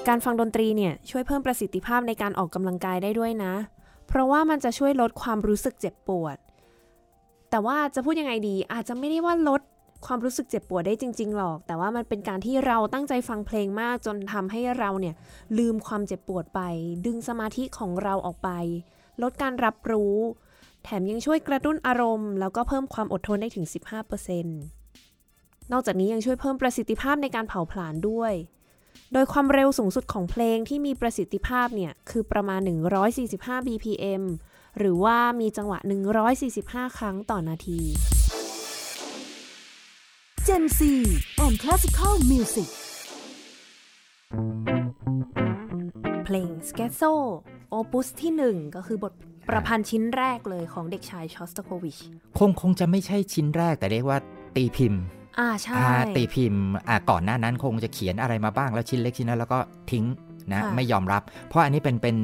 [0.09, 3.55] การฟังดนตรีเนี่ยช่วยเพิ่มประสิทธิภาพในการออกกำลังกายได้ด้วยนะ
[4.09, 6.37] เพราะว่ามันจะช่วยลดความรู้สึกเจ็บปวด
[7.51, 9.61] แต่ว่าจะพูดยังไงดี อาจจะไม่ได้ว่าลด
[10.07, 15.15] ความรู้สึกเจ็บปวดได้จริง ๆ หรอก แต่ว่ามันเป็นการที่เราตั้งใจฟังเพลงมากจนทำให้เราเนี่ย
[15.59, 16.61] ลืมความเจ็บปวดไป
[17.07, 18.51] ดึงสมาธิของเราออกไป
[19.23, 20.17] ลดการรับรู้
[20.85, 23.67] แถมยังช่วยกระตุ้นอารมณ์ แล้วก็เพิ่มความอดทนได้ถึง
[24.29, 24.43] 15%
[25.73, 28.33] นอกจากนี้ยังช่วยเพิ่มประสิทธิภาพในการเผาผลาญด้วย
[29.13, 32.61] โดยความเร็วสูงสุดของเพลงที่มีประสิทธิภาพเนี่ย คือประมาณ
[33.15, 34.23] 145 BPM
[34.79, 35.79] หรือว่ามีจังหวะ
[36.39, 37.81] 145 ครั้งต่อนาที
[40.47, 40.81] Gen C
[41.45, 42.71] and Classical Music
[46.25, 47.13] เพลง s c h e z o
[47.75, 49.13] โอปุสที่ 1 ก็คือบท
[49.49, 51.99] ประพันธ์ชิ้นแรกเลยของเด็กชายชอสตาโควิช
[52.39, 54.19] คงคงจะไม่ใช่ชิ้นแรกแต่เรียกว่า
[54.57, 55.03] ตีพิมพ์
[55.39, 59.59] อ่าใช่อ่าตีพิมพ์อ่าก่อนหน้านั้นคงจะเขียนอะไรมาบ้างแล้วชิ้นเล็กชิ้นนั้นแล้วก็
[59.91, 60.05] ทิ้ง
[60.51, 62.17] นะค่ะไม่ยอมรับ เพราะอันนี้เป็นเป็น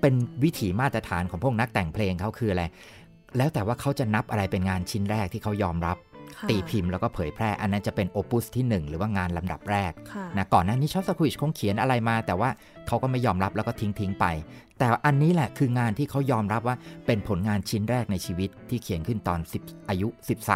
[0.00, 2.64] เป็นวิถีมาตรฐานของพวกนักแต่งเพลงเขาคืออะไร
[3.36, 6.13] แล้วแต่ว่าเขาจะนับอะไรเป็นงานชิ้นแรกที่เขายอมรับค่ะ
[6.50, 12.50] ตีพิมพ์แล้วก็เผยแพร่ อันนั้นจะเป็นโอปุสที่ 1 หรือว่างานลำดับแรกค่ะนะก่อนหน้านี้ชอสตาคุชคงเขียนอะไรมา แต่ว่า
[12.86, 14.26] เขาก็ไม่ยอมรับแล้วก็ทิ้งทิ้งไป
[14.78, 20.08] แต่อันนี้แหละคืองานที่เขายอมรับว่าเป็นผลงานชิ้นแรกในชีวิตที่เขียนขึ้นตอน10อายุ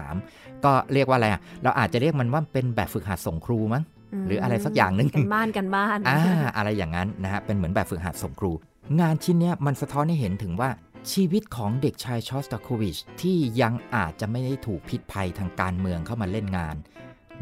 [0.08, 3.82] 13 ก็เรียกว่าอะไรอะเราอาจจะเรียกมันว่าเป็นแบบฝึกหัดส่งครูมั้ง
[4.26, 6.20] หรืออะไรสักอย่างหนึ่งกันบ้านกันบ้านอ่า
[6.56, 8.52] อะไรอย่างนั้นนะฮะเป็นเหมือนแบบฝึกหัดส่งครู
[9.00, 10.70] งานชิ้นเนี้ยมันสะท้อนให้เห็นถึงว่า
[11.12, 16.76] ชีวิตของเด็กชายชอสตาโควิชที่ยังอาจจะไม่ได้ถูกพิษภัยทางการเมืองเข้ามาเล่นงาน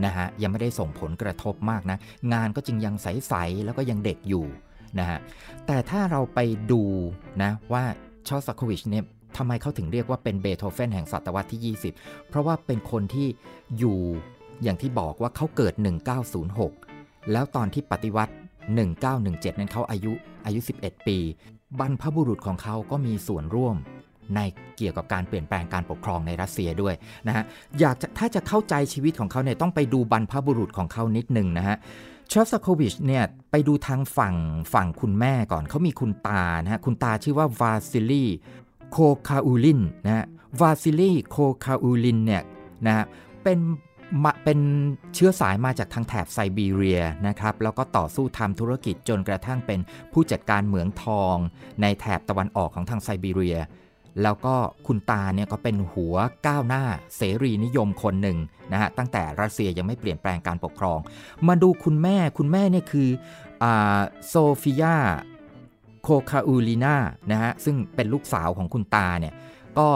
[0.04, 1.98] นะฮะยังไม่ได้ส่งผลกระทบมากนะ
[2.32, 4.46] งานก็จึงยังใส ๆ แล้วก็ยังเด็กอยู่
[4.98, 5.18] นะฮะ
[5.66, 6.38] แต่ถ้าเราไป
[6.72, 6.82] ดู
[7.42, 7.84] นะว่า
[8.28, 9.04] ชอสตาโควิชเนี่ย
[9.36, 13.28] ทำไมเขาถึงเรียกว่าเป็นเบโธเฟนแห่งศตวรรษที่ 20 เพราะว่าเป็นคนที่
[13.78, 13.98] อยู่
[14.62, 15.74] อย่างที่บอกว่าเขาเกิด
[16.52, 18.32] 1906 แล้วตอนที่ปฏิวัติ
[18.96, 20.12] 1917 นั้นเขาอายุ
[20.46, 21.18] อายุ 11 ปี
[21.80, 23.76] บรรพบุรุษของเขาก็มีส่วนร่วม
[24.34, 24.40] ใน
[24.76, 26.94] เกี่ยวกับการเปลี่ยนแปลงการปกครองในรัสเซียด้วย
[27.26, 27.44] นะฮะ
[27.80, 31.76] อยากจะถ้าจะเข้าใจชีวิตของเขาเนี่ยต้องไปดูบรรพบุรุษของเขานิดหนึ่งนะฮะ
[32.32, 34.36] ชอสตาโควิชเนี่ยไปดูทางฝั่ง
[34.74, 38.24] ฝั่งคุณแม่ก่อนเขามีคุณตานะฮะคุณตาชื่อว่าวาซิลี
[38.90, 38.96] โค
[39.28, 40.24] คาอูลินนะฮะ
[40.60, 42.42] วาซิลีโคคาอูลินเนี่ย
[42.86, 43.04] นะฮะ
[43.42, 43.58] เป็น
[44.24, 44.58] มาเป็น
[45.14, 49.80] เชื้อสายมาจากทางแถบไซบีเรียนะครับ แล้วก็ต่อสู้ทำธุรกิจจนกระทั่งเป็น
[50.12, 51.36] ผู้จัดการเหมืองทอง
[51.82, 53.58] ในแถบตะวันออกของทางไซบีเรีย
[54.22, 54.54] แล้วก็
[54.86, 56.16] คุณตาเนี่ยก็เป็นหัว
[56.46, 56.84] ก้าวหน้า
[57.16, 58.38] เสรีนิยมคนหนึ่ง
[58.72, 60.98] นะฮะตั้งแต่รัสเซียยังไม่เปลี่ยนแปลงการปกครอง
[61.48, 63.08] มาดูคุณแม่คุณแม่เนี่ยคือ
[64.28, 64.96] โซฟิยา
[66.02, 66.96] โคคาอูลินา
[67.32, 69.34] นะฮะซึ่งเป็นลูกสาวของคุณตาเนี่ย
[69.78, 69.88] ก็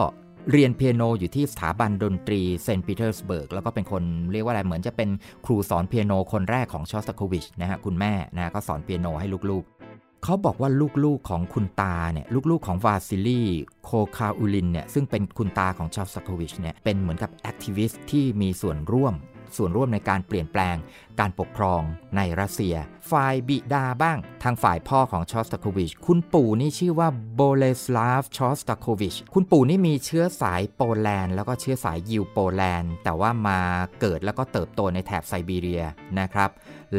[0.50, 5.08] เรียนเปียโนอยู่ที่สถาบันดนตรีเซนต์ปีเตอร์สเบิร์กแล้วก็เป็นคนเรียกว่าอะไรเหมือนจะเป็น
[5.46, 10.70] ครูสอนเปียโนคนแรกของชอสตาโควิชนะฮะคุณแม่นะฮะก็สอนเปียโนให้ลูกๆ เขาบอกว่า
[11.04, 13.42] ลูกๆของคุณตาเนี่ยลูกๆของวาซิลี
[13.84, 19.14] โคคาอูลินเนี่ยซึ่งเป็นคุณตาของชอสตาโควิชเนี่ยเป็นเหมือนกับ activist ที่มีส่วนร่วม
[19.56, 20.76] ส่วนร่วมในการเปลี่ยนแปลง
[21.20, 21.82] การปกครอง
[22.16, 22.74] ในรัสเซีย
[23.10, 33.60] ฝ่ายบิดาบ้าง ทางฝ่ายพ่อของชอสตาโควิช คุณปู่นี่ชื่อว่าโบเลสลาฟชอสตาโควิช คุณปู่นี่มีเชื้อสายโปแลนด์แล้วก็เชื้อสายยิวโปแลนด์ แต่ว่ามา
[34.00, 35.84] เกิดแล้วก็เติบโตในแถบไซบีเรีย
[36.20, 36.50] นะครับ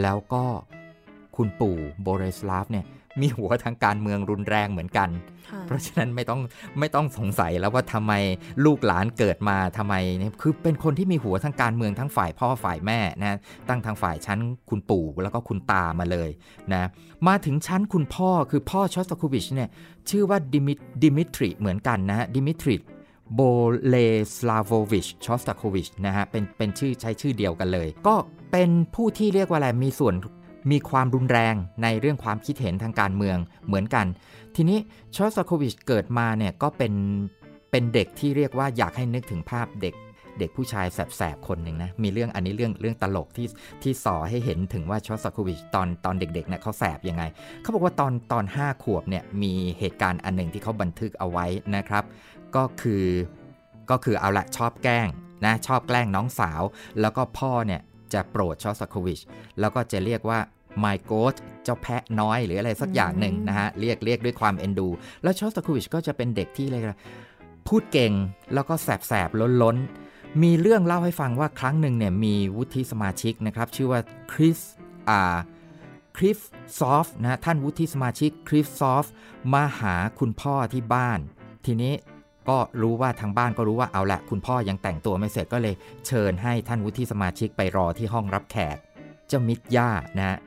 [0.02, 0.44] แล้วก็
[1.36, 2.86] คุณปู่โบเลสลาฟเนี่ย
[3.21, 5.10] มีหัวทางการเมืองรุนแรงเหมือนกัน
[5.50, 6.41] ค่ะเพราะฉะนั้นไม่ต้อง
[6.80, 8.13] ไม่ต้องสงสัยแล้วว่าทำไม
[8.65, 13.38] ลูกหลานเกิดมาทำไมเนี่ยคือเป็นคนที่มีหัวทางการเมืองทั้งฝ่ายพ่อฝ่ายแม่นะ
[13.69, 16.30] ตั้งทางฝ่ายชั้นคุณปู่แล้วก็คุณตามาเลย
[16.74, 16.89] นะ
[17.28, 19.69] มาถึงชั้นคุณพ่อคือพ่อชอสตาคูวิชเนี่ย
[20.10, 22.76] ชื่อว่าดิมิดิมิทริเหมือนกันนะฮะดิมิทริ
[23.36, 23.41] โบ
[23.88, 23.95] เล
[24.34, 28.15] สลาโววิชชอสตาโควิชนะฮะเป็นเป็นชื่อใช้ชื่อเดียวกันเลย ก็
[28.52, 30.13] เป็นผู้ที่เรียกว่าอะไรมีส่วน
[30.71, 34.06] มีความรุนแรงในเรื่องความคิดเห็นทางการเมืองเหมือนกัน
[34.56, 34.78] ทีนี้
[35.15, 36.93] ชอสโควิชเกิดมาเนี่ยก็เป็น
[37.71, 39.95] เป็นเด็กที่เรียกว่าอยากให้นึกถึงภาพเด็ก
[40.39, 43.47] เด็กผู้ชายแสบๆ คนหนึ่งนะ มีเรื่องอันนี้เรื่องเรื่องตลกที่
[43.84, 47.24] ที่สอให้เห็นถึงว่าชอสโควิชตอนตอนเด็กๆเนี่ยเขาแสบยังไง
[47.62, 51.45] เขาบอกว่าตอนตอน 5 ขวบเนี่ยมีเหตุการณ์อันหนึ่งที่เขาบันทึกเอาไว้
[51.76, 52.04] นะครับ
[52.56, 53.06] ก็คือ
[53.89, 55.08] ก็คือเอาละชอบแกล้ง
[55.45, 56.62] นะชอบแกล้งน้องสาว
[57.02, 57.82] แล้วก็พ่อเนี่ย
[58.13, 59.19] จะโปรดชอสโควิช
[59.60, 60.39] แล้วก็จะเรียกว่า
[60.84, 64.88] my goat เจ้าแพะน้อยหรืออะไรสักอย่างหนึ่งนะฮะ เรียกเรียกด้วยความเอ็นดู
[65.24, 67.00] แล้วชอสตาคูวิชก็จะเป็นเด็กที่เลยกนะ
[67.67, 68.13] พูดเก่ง
[68.54, 74.00] แล้วก็แสบแสบล้นล้นๆมีเรื่องเล่าให้ฟังว่าครั้งหนึ่งเนี่ยมีวุฒิสมาชิกนะครับ ชื่อว่า
[74.34, 74.58] คริส
[75.10, 75.38] อ่า
[76.17, 76.38] คริฟ
[76.80, 79.06] ซอฟนะท่านวุฒิสมาชิกคริฟซอฟ
[79.54, 81.19] มาหาคุณพ่อที่บ้าน
[81.65, 81.93] ทีนี้
[82.49, 85.75] ก็รู้ว่าทางบ้านก็รู้ว่าเอาละคุณพ่อยังแต่งตัวไม่เสร็จก็เลย
[86.08, 88.77] เชิญให้ท่านวุฒิสมาชิกไปรอที่ห้องรับแขก
[89.27, 90.38] เจ้ามิตรย่านะ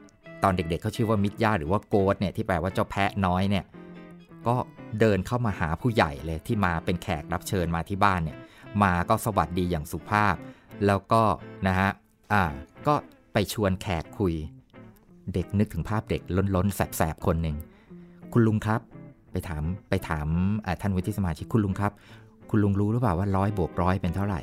[0.43, 3.65] ตอนเด็กๆเขาชื่อว่ามิตรย่าหรือว่าโกดเนี่ยที่แปลว่าเจ้าแพะน้อยเนี่ย
[4.47, 4.57] ก็
[5.01, 8.39] เดินเข้ามาหาผู้ใหญ่เลยที่มาเป็นแขกรับเชิญมาที่บ้านเนี่ย
[8.83, 10.35] มาก็สวัสดีอย่างสุภาพ
[10.87, 11.23] แล้วก็
[11.67, 11.91] นะฮะ
[12.33, 12.43] อ่า
[12.87, 12.95] ก็
[13.33, 14.35] ไปชวนแขกคุย
[15.35, 16.23] เด็กนึกถึงภาพเด็ก
[16.57, 17.57] ล้นๆแสบๆคนหนึ่ง
[18.33, 18.81] คุณลุงครับ
[19.35, 20.27] ไปถามไปถาม
[20.81, 21.93] ท่านวุฒิสมาชิกคุณลุงครับ
[22.51, 24.41] คุณลุงรู้หรือเปล่าว่าร้อยบวกร้อยเป็นเท่าไหร่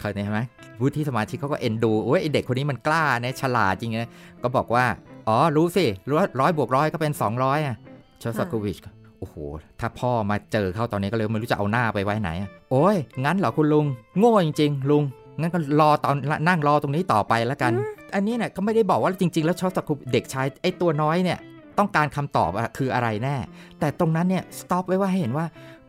[0.00, 0.40] เข้าใจไหม
[0.80, 4.10] วุฒิสมาชิกเขาก็เอ็นดูโอ้ยเด็กคนนี้มันกล้าเนี่ยฉลาดจริงนะ
[4.42, 4.84] ก็บอกว่า
[5.28, 7.76] อ๋อรู้สิรู้ว่าร้อยบวกร้อยก็เป็น200อะ
[8.22, 8.78] ชอสโควิช
[9.18, 9.34] โอ้โห
[9.80, 12.30] ถ้าพ่อมาเจอเข้าตอนนี้ก็เลยไม่รู้จะเอาหน้าไปไว้ไหน
[12.70, 13.86] โอ้ย งั้นเหรอคุณลุง
[14.18, 15.02] โง่จริง ๆ ลุง
[15.40, 16.16] งั้นก็รอตอน
[16.48, 17.72] นั่งรอตรงนี้ต่อไปแล้วกัน
[18.14, 21.38] อันนี้เนี่ยก็ไม่ได้บอกว่าจริง ๆ แล้วชอสโคเด็กชายไอ้ตัวน้อยเนี่ย
[21.78, 23.36] ต้องการคำตอบคืออะไรแน่
[23.78, 25.46] แต่ตรงนั้นเนี่ย stop ไว้ว่าให้เห็นว่า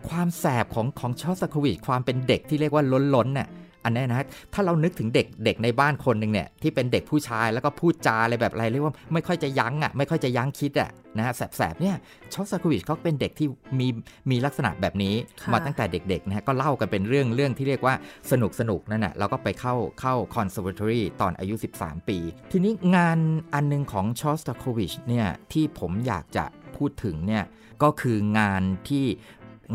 [0.10, 2.84] ความแสบของของชอสโควิชความเป็นเด็กที่เรียกว่า
[3.16, 3.48] ล้นๆเนี่ย
[3.84, 11.96] อันนี้นะถ้าเรานึกถึงเด็กเด็กในบ้านคนหนึ่งเนี่ยที่เป็นเด็กผู้ชายแล้วก็พูดจาอะไรแบบอะไรเรียกว่าไม่ค่อยจะยั้งอะไม่ค่อยจะยั้งคิดอะนะฮะแสบๆเนี่ย
[12.34, 13.48] ชอสโควิชเขาเป็นเด็กที่
[13.80, 13.88] มี
[14.32, 15.16] มีลักษณะแบบนี้
[15.54, 17.96] มาตั้งแต่เด็กๆนะฮะก็เล่ากันเป็นเรื่องเรื่องที่เรียกว่า
[18.32, 22.18] สนุกสนุกนั่นแหละเราก็ไปเข้าเข้า conservatory ตอนอายุ 13 ปี
[22.52, 23.20] ทีนี้งาน
[23.54, 26.46] อันนึงของชอสโควิชเนี่ยที่ผมอยากจะ
[26.78, 27.44] พูดถึงเนี่ย
[27.84, 29.06] ก็คืองานที่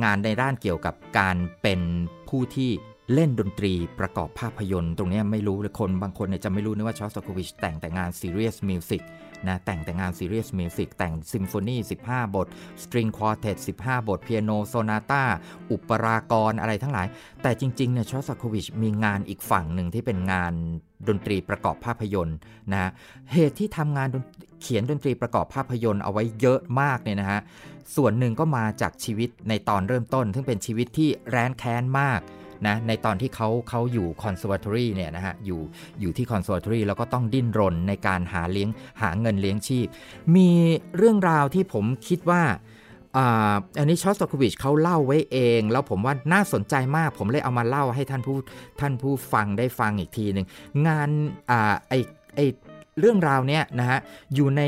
[0.05, 1.81] งานในด้านเกี่ยวกับการเป็น
[2.29, 2.71] ผู้ที่
[3.15, 9.03] เล่นดนตรีประกอบภาพยนตร์ ตรงนี้ไม่รู้เลยคนบางคนเนี่ยจะไม่รู้นะว่าชอสโควิชแต่งแต่งาน serious music
[9.49, 12.47] นะแต่งแต่งาน serious music แต่งซิมโฟนี 15 บท
[12.83, 15.23] string quartet 15 บท เปียโนโซนาต้า
[15.71, 17.07] อุปรากรอะไรทั้งหลาย
[17.43, 20.53] แต่จริงๆเนี่ยชอสโควิชมีงานอีกฝั่งหนึ่งที่เป็นงาน
[21.09, 22.37] ดนตรีประกอบภาพยนตร์
[22.73, 22.91] นะ
[23.33, 24.09] เหตุที่ทำงาน
[24.63, 27.41] เขียนดนตรีประกอบภาพยนตร์เอาไว้เยอะมากเนี่ยนะฮะ
[27.97, 32.21] ส่วนหนึ่งก็มาจากชีวิตในตอนเริ่มต้น ซึ่งเป็นชีวิตที่แร้นแค้นมาก
[32.67, 35.61] นะในตอนที่เขาเขาอยู่คอนเสิร์ตอรี่เนี่ยนะฮะอยู่
[36.01, 38.69] อยู่ที่คอนเสิร์ตอรี่แล้วก็ต้องดิ้นรนในการหาเลี้ยง
[39.03, 39.87] หาเงินเลี้ยงชีพ
[40.37, 40.51] มี
[40.97, 42.43] เรื่องราวที่ผมคิดว่า
[43.79, 48.37] อันนี้ชอสโควิชเขาเล่าไว้เอง แล้วผมว่าน่าสนใจมาก ผมเลยเอามาเล่าให้ท่านผู้
[48.81, 50.47] ท่านผู้ฟังได้ฟังอีกทีหนึ่ง
[50.87, 51.11] งาน
[51.51, 51.95] อ่าไอ
[52.37, 52.41] ไอ
[53.01, 53.99] เรื่องราวเนี้ยนะฮะ
[54.35, 54.63] อยู่ใน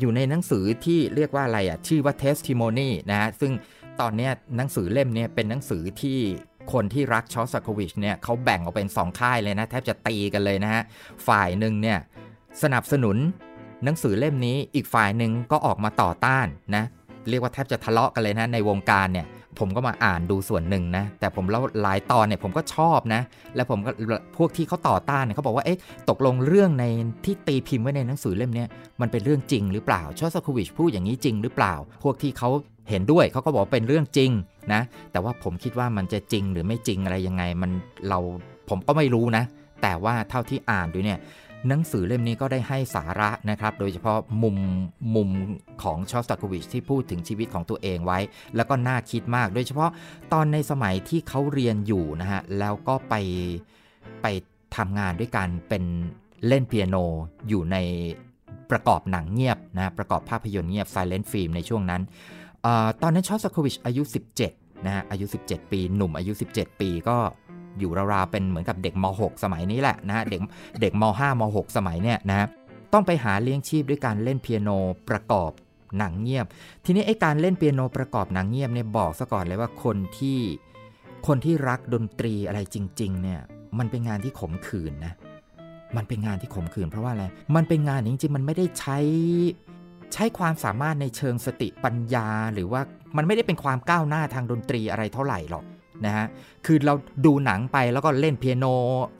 [0.00, 3.52] อยู่ในหนังสือที่เรียกว่าอะไรอะชื่อว่า testimony นะฮะซึ่ง
[4.00, 6.18] ตอนนี้หนังสือเล่มเนี้เป็นหนังสือที่
[6.72, 10.82] คนที่รักชอสโควิชเนี่ยเขาแบ่งออกเป็น 2 ค่ายเลยนะ แทบจะตีกันเลยนะฮะ
[11.26, 11.98] ฝ่ายหนึ่งเนี่ย
[12.62, 13.16] สนับสนุน
[13.84, 16.84] หนังสือเล่มนี้อีกฝ่ายหนึ่งก็ออกมาต่อต้านนะ
[17.28, 19.26] เรียกว่าแทบจะทะเลาะกันเลยนะในวงการเนี่ย
[19.58, 23.22] ผมก็มาอ่านดูส่วนหนึ่งนะ แต่ผมเล่าหลายตอนเนี่ยผมก็ชอบนะ
[23.56, 23.90] แล้วผมก็
[24.38, 25.78] พวกที่เขาต่อต้านเนี่ยเขาบอกว่าเอ๊ะ
[26.10, 26.84] ตกลงเรื่องใน
[27.24, 28.64] ที่ตีพิมพ์ไว้ในหนังสือเล่มนี้
[29.00, 32.50] มันเป็นเรื่องจริงหรือเปล่าชอสโควิชพูดอย่างนี้จริงหรือเปล่า พวกที่เขา
[32.90, 34.30] เห็นด้วยเขาก็บอกเป็นเรื่องจริง
[34.72, 34.82] นะ
[35.12, 37.70] แต่ว่าผมคิดว่ามันจะจริงหรือไม่จริงอะไรยังไงมัน
[38.08, 38.18] เรา
[38.68, 39.44] ผมก็ไม่รู้นะ
[39.82, 41.18] แต่ว่าเท่าที่อ่านดูเนี่ย
[41.66, 44.56] หนังสือเล่มนี้ก็ได้ให้สาระนะครับ โดยเฉพาะมุม
[45.14, 45.28] มุม
[45.82, 48.18] ของชอสตาโควิชที่พูดถึงชีวิตของตัวเองไว้
[48.56, 49.90] แล้วก็น่าคิดมาก โดยเฉพาะ
[50.32, 53.14] ตอนในสมัยที่เขาเรียนอยู่นะฮะ แล้วก็ไป
[54.22, 54.26] ไป
[54.76, 55.84] ทำงานด้วยกันเป็น
[56.48, 56.96] เล่นเปียโน
[57.48, 57.76] อยู่ใน
[58.70, 62.02] ประกอบหนังเงียบนะประกอบภาพยนตร์เงียบ Silent Film ในช่วงนั้น
[62.64, 62.66] อ
[63.02, 64.02] ตอนนั้นชอสโควิชอายุ
[64.44, 67.16] 17นะฮะอายุ 17 ปี หนุ่มอายุ 17 ปีก็
[67.80, 70.40] อยู่ราวๆเป็นเหมือนกับเด็กม .6 สมัยนี้แหละนะฮะเด็ก
[70.80, 72.46] เด็กม .5 ม .6 สมัยเนี่ยนะ
[72.92, 74.70] ต้องไปหาเลี้ยงชีพด้วยการเล่นเปียโน
[75.10, 75.50] ประกอบ
[75.98, 76.46] หนังเงียบ
[76.84, 80.38] ทีนี้ไอ้การเล่นเปียโนประกอบหนังเงียบเนี่ยบอกซะก่อนเลยว่าคนที่
[81.26, 83.40] คนที่รักดนตรีอะไรจริง ๆ เนี่ย
[83.78, 85.14] มันเป็นงานที่ขมขื่นนะ
[85.96, 87.24] มันเป็นงานที่ขมขื่นเพราะว่าอะไร
[87.56, 88.98] มันเป็นงานจริงๆ มันไม่ได้ใช้
[90.12, 92.80] ใช้ความสามารถในเชิงสติปัญญา หรือว่า
[93.16, 95.64] มันไม่ได้เป็นความก้าวหน้าทางดนตรีอะไรเท่าไหร่หรอก
[96.06, 96.26] นะฮะ
[96.66, 96.94] คือเรา
[97.26, 98.66] ดูหนังไปแล้วก็เล่นเปียโน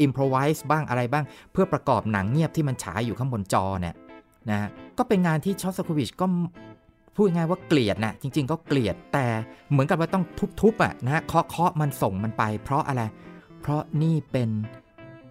[0.00, 3.94] อิมพรไวส์บ้างอะไรบ้าง เพื่อประกอบหนังเงียบที่มันฉายอยู่ข้างบนจอเนี่ย
[4.50, 6.26] นะฮะ ก็เป็นงานที่ชอสโควิชก็
[7.16, 9.26] พูดง่ายว่าเกลียดนะจริง ๆ ก็เกลียดแต่
[9.70, 10.24] เหมือนกับว่าต้อง
[10.60, 13.02] ทุบๆอะนะฮะเคาะเคาะมันส่งมันไป เพราะอะไร
[13.60, 14.48] เพราะนี่เป็น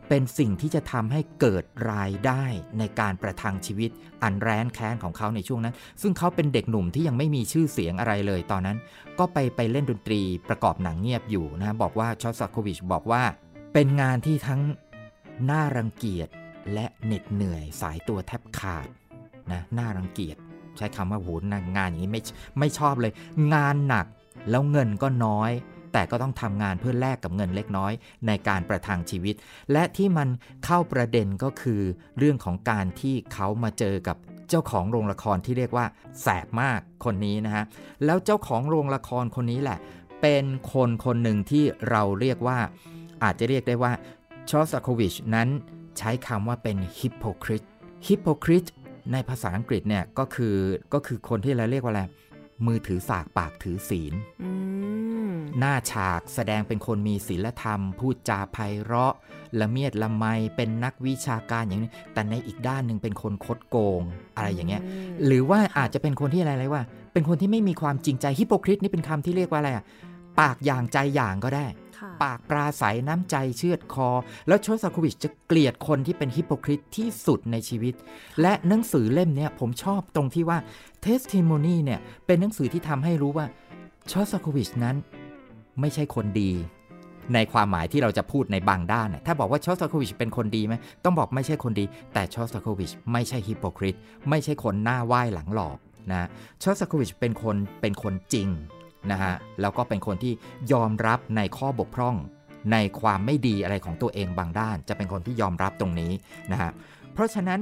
[0.10, 2.43] เป็นสิ่งที่จะทำให้เกิดรายได้
[2.80, 3.89] ในการประทังชีวิต
[4.24, 8.78] อันแร้นแค้นของเขาในช่วงนั้น ซึ่งเขาเป็นเด็กหนุ่มที่ยังไม่มีชื่อเสียงอะไรเลยตอนนั้น
[9.20, 13.24] ก็ไปไปเล่นดนตรีประกอบหนังเงียบอยู่นะบอกว่าชอสโควิชบอกว่า
[13.74, 14.62] เป็นงานที่ทั้ง
[15.50, 16.30] น่ารังเกียจ
[16.74, 18.88] และเหน็ดเหนื่อยสายตัวแทบขาด
[19.52, 20.38] นะน่ารังเกียจ
[20.78, 21.30] ใช้คำว่าโห
[21.78, 22.22] งานอย่างนี้ไม่
[22.60, 23.13] ไม่ชอบเลย
[23.54, 24.06] งานหนัก
[24.50, 25.52] แล้วเงินก็น้อย
[25.93, 27.93] แต่ก็ต้องทำงานเพื่อแลกกับเงินเล็กน้อย
[28.28, 29.36] ในการประทังชีวิต
[29.71, 30.28] และที่มัน
[30.65, 31.82] เข้าประเด็นก็คือ
[32.17, 34.17] เรื่องของการที่เขามาเจอกับ
[34.50, 35.86] เจ้าของโรงละครที่เรียกว่า
[36.21, 37.63] แสบมากคนนี้นะฮะ
[38.06, 39.80] แล้วเจ้าของโรงละครคนนี้แหละ
[40.21, 42.60] เป็นคนคนหนึ่งที่เราเรียกว่า
[43.23, 43.91] อาจจะเรียกได้ว่า
[44.50, 45.47] ชอสโควิชนั้น
[45.97, 47.63] ใช้คำว่าเป็นฮิปโปคริต
[48.08, 48.65] ฮิปโปคริต
[49.12, 50.56] ในภาษาอังกฤษเนี่ยก็คือ
[50.93, 52.04] ก็คือคนที่เราเรียกว่าอะไร
[52.65, 54.52] มือถือสากปากถือศีลอื
[55.30, 59.13] มหน้าฉากแสดงเป็นคนมีศีลธรรม พูดจาไพเราะ
[59.60, 64.02] ละเมียดละไมเป็นนักวิชาการอย่างนี้ แต่ในอีกด้านหนึ่งเป็นคนคดโกง
[64.36, 64.82] อะไรอย่างเงี้ย
[65.26, 69.86] หรือว่าอาจจะเป็นคนที่อะไรเลยว่า เป็นคนที่ไม่มีความจริงใจฮิปโปคริตนี่เป็นคำที่เรียกว่าอะไรอะ
[70.39, 71.65] ปากอย่างใจอย่างก็ได้
[71.98, 74.10] ค่ะปากปราศัยน้ำใจเชือดคอ
[74.48, 77.93] แล้วโชสาโควิชจะเกลียดคนที่เป็นฮิปโปคริตที่สุดในชีวิต
[78.41, 80.58] และหนังสือเล่มเนี้ยผมชอบตรงที่ว่า
[81.05, 83.45] Testimony เนี่ยเป็นหนังสือที่ทำให้รู้ว่า
[84.12, 84.95] ชอสโควิชนั้น
[85.79, 86.51] ไม่ใช่คนดี
[87.33, 93.95] ในความหมายที่เราจะพูดในบางด้านน่ะถ้าบอกว่าชอสโควิชเป็นคนดีไหมต้องบอกไม่ใช่คนดี แต่ชอสโควิชไม่ใช่ฮิปโปคริต
[94.29, 95.77] ไม่ใช่คนหน้าไหว้หลังหลอก
[96.12, 96.27] นะ
[96.63, 98.47] ชอสโควิชเป็นคนเป็นคนจริง
[99.12, 100.33] นะฮะแล้วก็เป็นคนที่
[100.73, 102.15] ยอมรับในข้อบกพร่อง
[102.71, 106.12] ในความไม่ดีอะไรของตัวเองบางด้าน จะเป็นคนที่ยอมรับตรงนี้
[106.51, 106.71] นะฮะ
[107.13, 107.60] เพราะฉะนั้น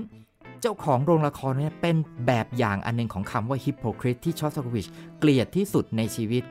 [0.62, 1.96] เจ้าของโรงละครเนี่ยเป็น
[2.28, 4.88] แบบอย่างอันหนึงของคำว่าฮิปโปคริตที่ชอสโควิช
[5.20, 6.44] เกลียดที่สุดในชีวิต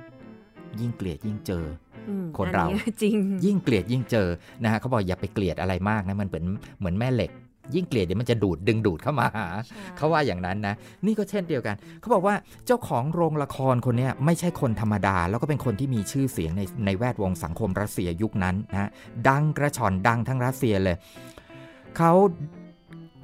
[0.81, 1.65] ยิ่งเกลียดยิ่งเจอ
[2.09, 4.29] อืมคนเราอัจริง ยิ่งเกลียดยิ่งเจอ
[4.63, 6.45] นะฮะเขาบอกอย่าไปเกลียดอะไรมากนะมันเหมือน
[6.79, 7.33] เหมือนแม่เหล็ก
[7.75, 10.75] ยิ่งเกลียดเดี๋ยวมันจะดูดดึงดูดเข้ามาหาใช่เขาว่าอย่างนั้นนะ
[11.07, 12.35] นี่ก็เช่นเดียวกัน เขาบอกว่า
[12.67, 18.91] เจ้าของโรงละครคนเนี้ยไม่ใช่คนธรรมดา แล้วก็เป็นคนที่มีชื่อเสียงในในแวดวงสังคมรัสเซียยุคนั้นนะ
[19.29, 20.97] ดังกระชอนดังทั้งรัสเซียเลย
[21.97, 22.13] เขา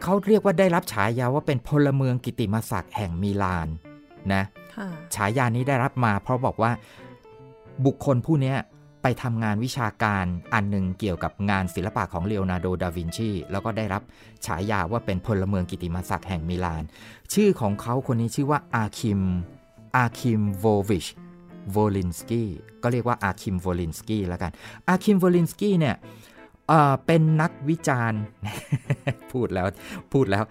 [0.03, 3.69] เขาเรียกว่าได้รับฉายาว่าเป็นพลเมืองกิติมศักดิ์แห่งมิลาน
[4.33, 4.43] นะ
[4.75, 6.71] ค่ะฉายานี้ได้รับมา เพราะบอกว่า
[7.87, 8.57] บุคคลผู้เนี้ย
[9.03, 14.03] ไปทำงานวิชาการอันหนึ่งเกี่ยวกับงานศิลปะของเลโอนาร์โด ดาวินชี แล้วก็ได้รับ
[14.47, 16.83] ฉายาว่าเป็นพลเมืองกิติมศักดิ์แห่งมิลาน
[17.35, 19.21] ชื่อของเขาคนนี้ชื่อว่าอาคิม
[19.97, 21.07] อาคิมโววิช
[21.71, 22.51] โวลินสกี้
[22.83, 24.53] ก็เรียกว่าอาคิมโวลินสกี้แล้วกัน
[24.89, 25.97] อาคิมโวลินสกี้เนี่ย
[26.71, 28.23] เอ่อเป็นนักวิจารณ์
[29.33, 29.67] พูดแล้ว
[30.13, 30.45] พูดแล้ว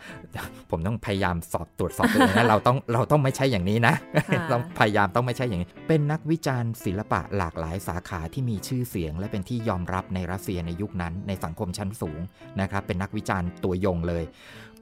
[0.71, 3.95] ผมต้องพยายามสอบตรวจสอบตัวเองนะเราต้องเราต้องไม่ใช่อย่างนี้นะ
[4.29, 12.19] ค่ะต้องพยายามต้องไม่ใช่อย่างนี้ เป็นนักวิจารณ์ศิลปะหลากหลายสาขาที่มีชื่อเสียง และเป็นที่ยอมรับในรัสเซียในยุคนั้น ในสังคมชั้นสูง
[12.61, 14.23] นะครับ เป็นนักวิจารณ์ตัวยงเลย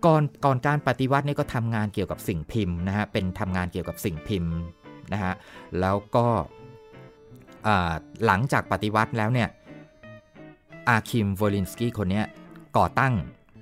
[0.06, 4.54] ก่อนก่อนการปฏิวัตินี่ก็ทำงานเกี่ยวกับสิ่งพิมพ์นะฮะเป็นทำงานเกี่ยวกับสิ่งพิมพ์
[5.14, 5.34] นะฮะ
[5.80, 6.26] แล้วก็
[7.68, 7.94] อ่า
[8.26, 9.50] หลังจากปฏิวัติแล้วเนี่ย
[10.90, 12.22] อาคิมโวลินสกี้คนนี้
[12.78, 13.14] ก่อตั้ง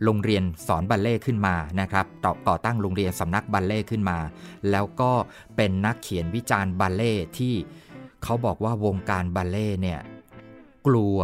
[0.03, 4.17] โรงเรียนสอนบัลเล่ขึ้นมานะครับต่อก่อตั้งโรงเรียนสำนักบัลเล่ขึ้นมา
[4.71, 5.11] แล้วก็
[5.55, 7.53] เป็นนักเขียนวิจารณ์บัลเล่ที่
[8.23, 9.99] เขาบอกว่าวงการบัลเล่เนี่ย
[10.87, 11.17] กลัว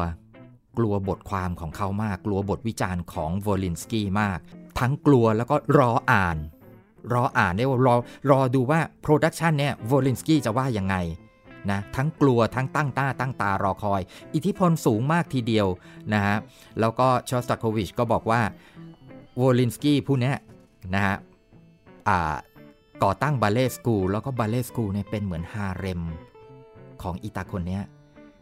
[0.78, 4.40] กลัวบทความของเขามาก กลัวบทวิจารณ์ของโวลินสกี้มาก
[4.80, 6.38] ทั้งกลัวแล้วก็รออ่าน
[7.14, 7.96] รออ่านได้ว่ารอ
[8.32, 10.96] รอดูว่า production เนี่ยโวลินสกี้จะว่ายังไง
[11.70, 14.02] นะทั้งกลัวทั้งตั้งตาตั้งตารอคอย
[14.36, 15.68] อิทธิพลสูงมากทีเดียว
[16.14, 16.38] นะฮะ
[16.80, 18.42] แล้วก็ชอสตาโควิชก็บอกว่า
[19.38, 20.36] โวลินสกี้ผู้เนี้ย
[20.96, 21.16] นะฮะ
[22.08, 22.36] อ่า
[23.04, 26.02] ก่อตั้งบัลเล่สกูลแล้วก็บัลเล่สกูลเนี่ยเป็นเหมือนฮาเร็ม
[27.02, 27.84] ของอีตาคนเนี้ย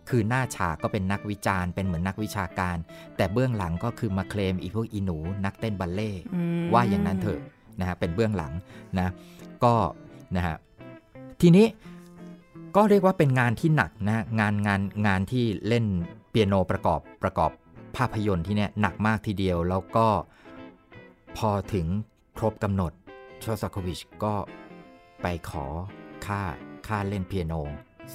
[0.10, 2.78] คือหน้าฉากก็เป็นนักวิจารณ์เป็นเหมือนนักวิชาการ
[3.18, 7.40] แต่เบื้องหลังก็คือมาเคลมอีพวกอีหนู นักเต้นบัลเล่อืมว่าอย่างนั้นเถอะ
[7.80, 8.54] นะฮะเป็นเบื้องหลัง
[9.00, 9.12] นะ
[9.64, 9.74] ก็
[10.36, 10.56] นะฮะ
[11.42, 11.66] ทีนี้
[12.76, 15.86] ก็เรียกว่าเป็นงานที่หนักนะงานงานงานที่เล่น
[16.30, 17.52] เปียโนประกอบประกอบ
[17.96, 20.08] ภาพยนตร์ที่เนี่ยหนักมากทีเดียว แล้วก็
[21.38, 21.86] พอถึง
[22.38, 22.92] ครบกำหนด
[23.44, 24.34] ชอสโควิชก็
[25.22, 25.66] ไปขอ
[26.26, 26.42] ค่า
[26.88, 27.54] ค่าเล่นเปียโน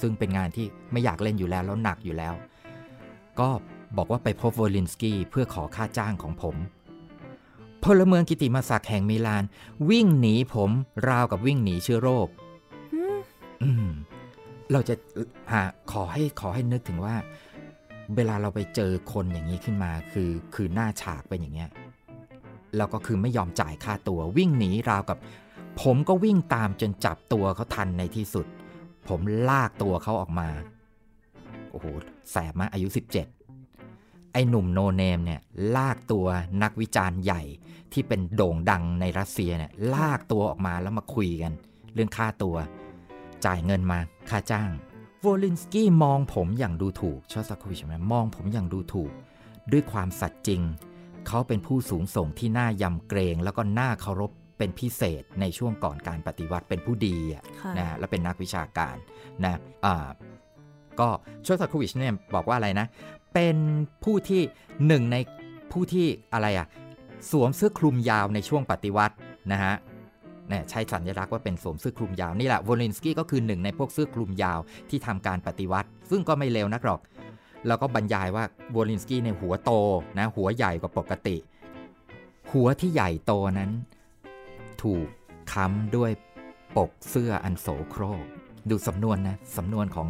[0.01, 2.33] ซึ่งเป็นงานที่ไม่อยากเล่นอยู่แล้วแล้วหนักอยู่แล้ว
[3.39, 3.49] ก็
[3.97, 6.55] บอกว่าไปพบโวลินสกี้เพื่อขอค่าจ้างของผม
[7.83, 9.43] พลเมืองกิติมศักดิ์แห่งมิลาน
[9.89, 10.69] วิ่งหนีผม
[11.09, 12.27] ราวกับวิ่งหนีเชื้อโรค
[12.93, 13.17] อืม
[13.63, 13.89] อืม
[14.71, 14.95] เราจะ
[15.51, 17.15] หาขอให้ขอให้นึกถึงว่า
[18.15, 21.71] เวลาเราไปเจอคนอย่างนี้ขึ้นมา คือคือหน้าฉากเป็นอย่างเงี้ย
[22.77, 25.17] แล้วก็คือไม่ยอมจ่ายค่าตัววิ่งหนีราวกับ
[25.81, 28.45] ผมก็วิ่งตามจนจับตัวเขาทันในที่สุด
[29.07, 30.49] ผมลากตัวเขาออกมา
[31.71, 31.85] โอ้โห
[32.31, 32.87] แสบมากอายุ
[33.61, 35.41] 17 ไอ้หนุ่มโนเนมเนี่ย
[35.75, 36.25] ลากตัว
[36.63, 37.41] นักวิจารณ์ใหญ่
[37.93, 41.53] ที่เป็นโด่งดังในรัสเซียเนี่ยลากตัวออกมาแล้วมาคุยกัน
[41.93, 42.55] เรื่องค่าตัว
[43.45, 44.69] จ่ายเงินมาค่าจ้าง
[45.21, 49.11] โวลินสกี้มองผมอย่างดูถูกชอสโควิชนะมองผมอย่างดูถูก
[49.71, 50.61] ด้วยความสัตย์จริง
[51.27, 58.95] เขาเป็นผู้สูงส่งที่น่ายำเกรงแล้วก็น่าเคารพเป็นพิเศษในช่วงก่อนการปฏิวัติเป็นผู้ดีอะค่ะนะฮะและเป็นนักวิชาการ
[59.43, 60.07] นะอ่า
[60.99, 61.09] ก็
[61.45, 62.87] ชอสโควิชเนี่ยบอกว่าอะไรนะ
[63.33, 63.57] เป็น
[64.03, 64.41] ผู้ที่
[64.87, 65.17] หนึ่งใน
[65.71, 66.67] ผู้ที่อะไรอะ
[67.31, 69.15] สวมเสื้อคลุมยาวในช่วงปฏิวัติ
[69.51, 76.99] นะฮะเนี่ยใช้สัญลักษณ์ว่าเป็นสวมเสื้อคลุมยาวนี่แหละโวลินสกี้ก็คือหนึ่งในพวกเสื้อคลุมยาวที่ทำการปฏิวัติ ซึ่งก็ไม่เลวนักหรอก
[77.67, 79.71] แล้วก็บรรยายว่าโวลินสกี้ในหัวโต
[80.19, 81.37] นะหัวใหญ่กว่าปกติ
[82.51, 83.71] หัวที่ใหญ่โตนั้น
[84.83, 85.07] ถูก
[85.53, 86.11] ค้ำด้วย
[86.77, 88.25] ปกเสื้ออันโสโครก
[88.69, 90.07] ดูสำนวนนะสำนวนของ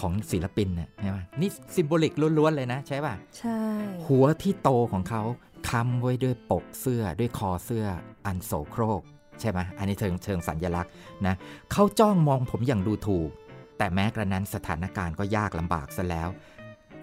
[0.00, 3.58] ของศิลปินนะใช่ไหมนี่ซิมโบลิกล้วนๆเลยนะใช่ป่ะใช่
[4.06, 5.22] หัวที่โตของเขา
[5.68, 7.86] ค้ำไว้ด้วยปกเสื้อด้วยคอเสื้อ
[8.26, 9.02] อันโสโครก
[9.42, 10.92] ใช่ไหมอันนี้เชิงเชิงสัญญลักษณ์
[11.26, 11.34] นะ
[11.72, 13.30] เขาจ้องมองผมอย่างดูถูก
[13.78, 16.28] แต่แม้กระนั้นสถานการณ์ก็ยากลำบากซะแล้ว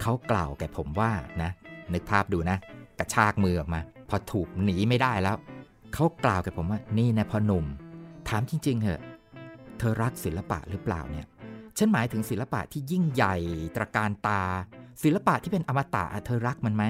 [0.01, 1.11] เขากล่าวแก่ผมว่า
[1.41, 1.51] นะ
[1.93, 2.57] นึกภาพดูนะ
[2.99, 5.37] กระชากมือออกมา พอถูกหนีไม่ได้แล้ว
[5.93, 7.65] เขากล่าวแก่ผมว่านี่นะพ่อหนุ่ม
[8.29, 9.01] ถามจริง ๆเหอะ
[9.77, 11.25] เธอรักศิลปะหรือเปล่าเนี่ย
[11.77, 13.35] ฉันหมายถึงศิลปะที่ยิ่งใหญ่
[13.75, 14.41] ตระการตา
[15.03, 16.83] ศิลปะที่เป็นอมตะเธอรักมันไหม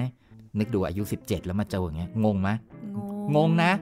[0.58, 2.50] นึกดูอายุ 17 แล้วมาเจออย่างเงี้ยงงไหม
[3.36, 3.72] งงนะ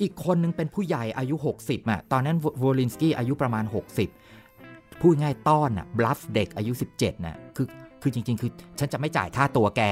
[0.00, 3.64] อีกคนนึงเป็นผู้ใหญ่อายุ 60อะตอนนั้นโวลินสกี้อายุประมาณ
[4.32, 7.66] 60 พูดง่ายต้อนอะบลัฟเด็กอายุ 17น่ะคือ
[8.02, 9.82] คือจริง ๆ คือ ฉันจะไม่จ่ายค่าตัวแก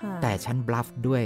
[0.00, 1.22] ค่ะแต่ฉันบลัฟด้วย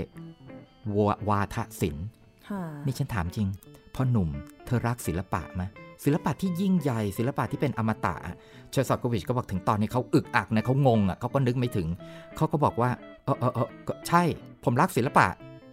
[0.97, 2.07] วาวาทศิลป์
[2.49, 3.49] ค่ะนี่ฉันถามจริง
[3.95, 4.29] พ่อหนุ่ม
[4.67, 5.63] เธอรักศิลปะไหม
[6.05, 8.37] ศิลปะที่ยิ่งใหญ่ศิลปะที่เป็นอมตะอะ
[8.71, 11.89] เชอร์ซอตโกวิชก็บอกถึงตอนนี้เขาอึกอักนะเขางงอะเขาก็นึกไม่ถึง
[12.37, 12.91] เขาก็บอกว่า
[13.25, 14.23] เออเออเออก็ใช่
[14.65, 15.27] ผมรักศิลปะ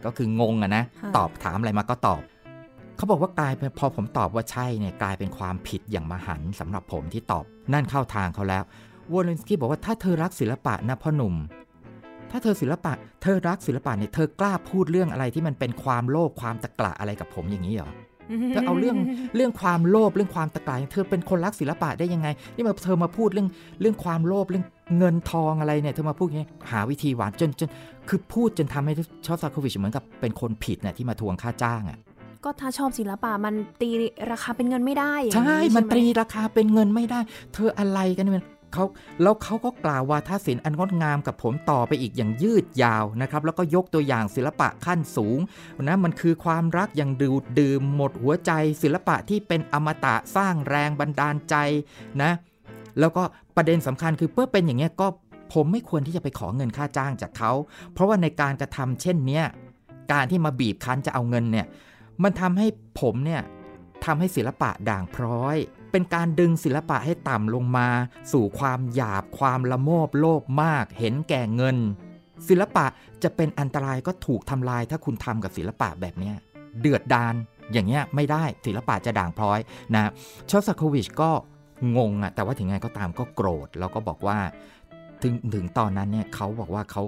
[0.06, 2.22] ก็คืองงอะนะค่ะตอบถามอะไรมาก็ตอบ
[2.98, 8.64] เขาบอกว่ากลายเป็นพอผมตอบว่าใช่เนี่ยกลายเป็นความผิดอย่างมหันต์สำหรับผมที่ตอบนั่นเข้าทางเขาแล้ว
[9.14, 11.36] วอลเลนสกี้บอกว่าถ้าเธอรักศิลปะนะพ่อหนุ่ม
[12.32, 17.92] ถ้าเธอศิลปะ เธอรักศิลปะเนี่ยเธอกล้าพูดเรื่องอะไรที่มันเป็นความโลภความตะกละอะไรกับผมอย่างนี้เหรอ
[18.52, 18.98] เธอเอาเรื่อง
[19.36, 23.48] เรื่องความโลภเรื่องความตะกละเธอเป็นคนรักศิลปะได้ยังไง นี่มาเธอมาพูดเรื่อง
[23.82, 24.66] เรื่องความโลภเรื่อง
[24.98, 27.70] เงินทองอะไรเนี่ยเธอมาพูดอย่างนี้หาวิธีหวานจนจน
[28.10, 28.94] คือพูดจนทำให้
[29.26, 32.00] ชอสซาโควิชเหมือนกับเป็นคนผิดน่ะที่มาทวงค่าจ้างอะ
[32.48, 33.90] ก็ถ้าชอบศิลปะมันตี
[34.32, 37.20] ราคาเป็นเงินไม่ได้อย่างใช่นี้มันไหตรีราคาเป็นเงินไม่ได้
[37.54, 38.84] เธออะไรกันเนี่ยเขา
[39.22, 45.40] แล้วเขาก็กล่าวว่าทศิลป์อันงดงามกับผมต่อไปอีกอย่างยืดยาวนะครับ แล้วก็ยกตัวอย่างศิลปะขั้นสูง
[45.82, 48.52] นะมันคือความรักอย่างดูดดื่มหมดหัวใจ
[48.84, 51.56] ศิลปะที่เป็นอมตะสร้างแรงบันดาลใจ
[52.22, 52.32] นะ
[53.00, 53.24] แล้วก็
[53.56, 55.08] ประเด็นสำคัญคือเพื่อเป็นอย่างเงี้ยก็
[55.54, 57.52] ผมไม่ควรที่จะไปขอเงินค่าจ้างจากเขา
[57.94, 59.46] เพราะว่าในการกระทำเช่นเนี้ย
[60.12, 61.66] การที่มาบีบคั้นจะเอาเงินเนี่ย
[62.24, 62.68] มันทำให้
[63.02, 63.42] ผมเนี่ย
[64.06, 65.56] ทำให้ศิลปะด่างพร้อย
[65.92, 67.88] เป็นการดึงศิลปะให้ต่ำลงมา
[68.32, 71.78] สู่ความหยาบความละโมบโลภมาก เห็นแก่เงิน
[72.50, 72.86] ศิลปะ
[73.24, 76.36] จะเป็นอันตรายก็ถูกทำลายถ้าคุณทำกับศิลปะแบบเนี้ย
[76.80, 77.36] เดือดดาน
[77.74, 79.60] อย่างเงี้ยไม่ได้ศิลปะจะด่างพร้อย
[79.96, 80.12] นะ
[80.50, 81.30] ชอสโควิชก็
[81.98, 84.38] งงอะแต่ว่าถึงไงก็ตามก็โกรธแล้วก็บอกว่า
[85.22, 87.04] ถึงถึงตอนนั้นเนี่ยเขาบอกว่าเขา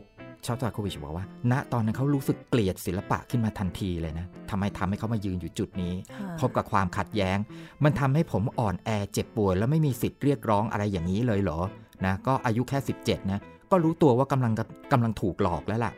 [0.46, 7.38] ชอสโควิชบอกว่า ณตอนนั้นเขารู้สึกเกลียดศิลปะขึ้นมาทันทีเลยนะทำไมทำให้เขามายืนอยู่จุดนี้ค่ะพบกับความขัดแย้ง
[7.84, 11.60] มันทำให้ผมอ่อนแอเจ็บป่วยแล้วไม่มีสิทธิ์เรียกร้องอะไรอย่างนี้เลยเหรอ
[12.06, 13.40] นะก็อายุแค่ 17นะ
[13.72, 14.54] ก็รู้ตัวว่ากำลัง
[14.92, 15.94] กำลังถูกหลอกแล้วล่ะ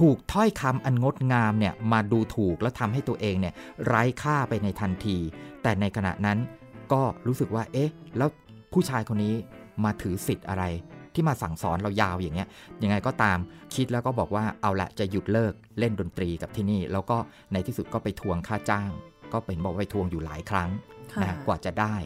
[0.00, 3.54] ถูกถ้อยคำอันงดงามเนี่ยมาดูถูกแล้วทำให้ตัวเองเนี่ย
[3.86, 5.16] ไร้ค่าไปในทันที
[5.62, 6.38] แต่ในขณะนั้น
[6.92, 8.28] ก็รู้สึกว่าเอ๊ะ แล้ว
[8.72, 9.34] ผู้ชายคนนี้
[9.84, 10.64] มาถือสิทธิ์อะไร
[11.14, 12.48] ที่มาสั่งสอนเรายาวอย่างเงี้ย
[12.82, 13.38] ยังไงก็ตาม
[13.74, 17.16] คิดแล้วก็บอกว่าเอาละจะหยุดเลิกเล่นดนตรีกับที่นี่ แล้วก็
[17.52, 18.90] ในที่สุดก็ไปทวงค่าจ้าง
[19.32, 20.70] ก็เป็นบอกไปทวงอยู่หลายครั้ง
[21.12, 21.96] ค่ะนะกว่าจะได้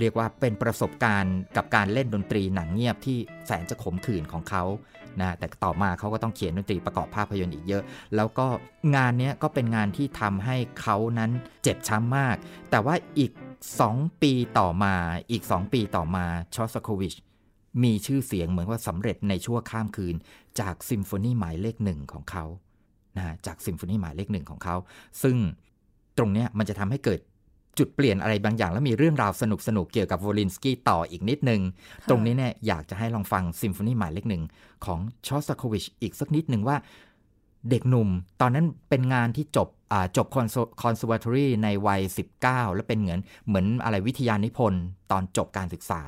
[0.00, 4.64] เรียกว่าเป็นประสบการณ์กับการเล่นดนตรีหนังเงียบที่แสนจะขมขื่นของเขา
[5.20, 7.82] นะแต่ต่อมาเขาก็ต้องเขียนดนตรีประกอบภาพยนตร์อีกเยอะ
[8.16, 8.46] แล้วก็
[8.96, 11.30] งานเนี้ยก็เป็นงานที่ทำให้เขานั้น
[11.62, 12.36] เจ็บช้ำมาก
[12.70, 13.32] แต่ว่าอีก
[13.76, 14.94] 2 ปีต่อมา
[15.30, 17.14] อีก 2 ปีต่อมาชอสโควิช
[17.82, 20.14] มีชื่อเสียงเหมือนว่าสำเร็จในชั่วข้ามคืน
[20.60, 22.44] จากซิมโฟนีหมายเลขหนึ่งของเขา
[23.16, 24.76] นะจากซิมโฟนีหมายเลขหนึ่งของเขา
[25.22, 25.36] ซึ่ง
[26.18, 27.20] ตรงเนี้ยมันจะทำให้เกิด
[27.78, 31.60] จุดเปลี่ยนอะไรบางอย่าง แล้วมีเรื่องราวสนุกสนุกๆเกี่ยวกับโวลินสกี้ต่ออีกนิดนึง
[32.08, 34.42] ตรงนี้เนี่ยอยากจะให้ลองฟังซิมโฟนีหมายเลขหนึ่ง
[34.84, 36.76] ของชอสโควิชอีกสักนิดหนึ่งว่า
[37.70, 38.08] เด็กหนุ่ม
[38.40, 42.00] ตอนนั้นเป็นงานที่จบอ่าจบ con conservatory ในวัย
[42.40, 46.00] 19 แล้วเป็นเหมือนเหมือนอะไรวิทยานิพนธ์ตอนจบการศึกษา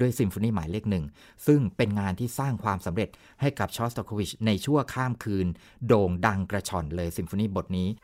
[0.00, 1.04] ด้วยซิมโฟนีหมายเลขหนึ่ง
[1.46, 3.08] ซึ่งเป็นงานที่สร้างความสำเร็จ
[3.40, 5.46] ให้กับชอสตาโควิชในชั่วข้ามคืน
[5.86, 7.98] โด่งดังกระฉ่อนเลยซิมโฟนีบทนี้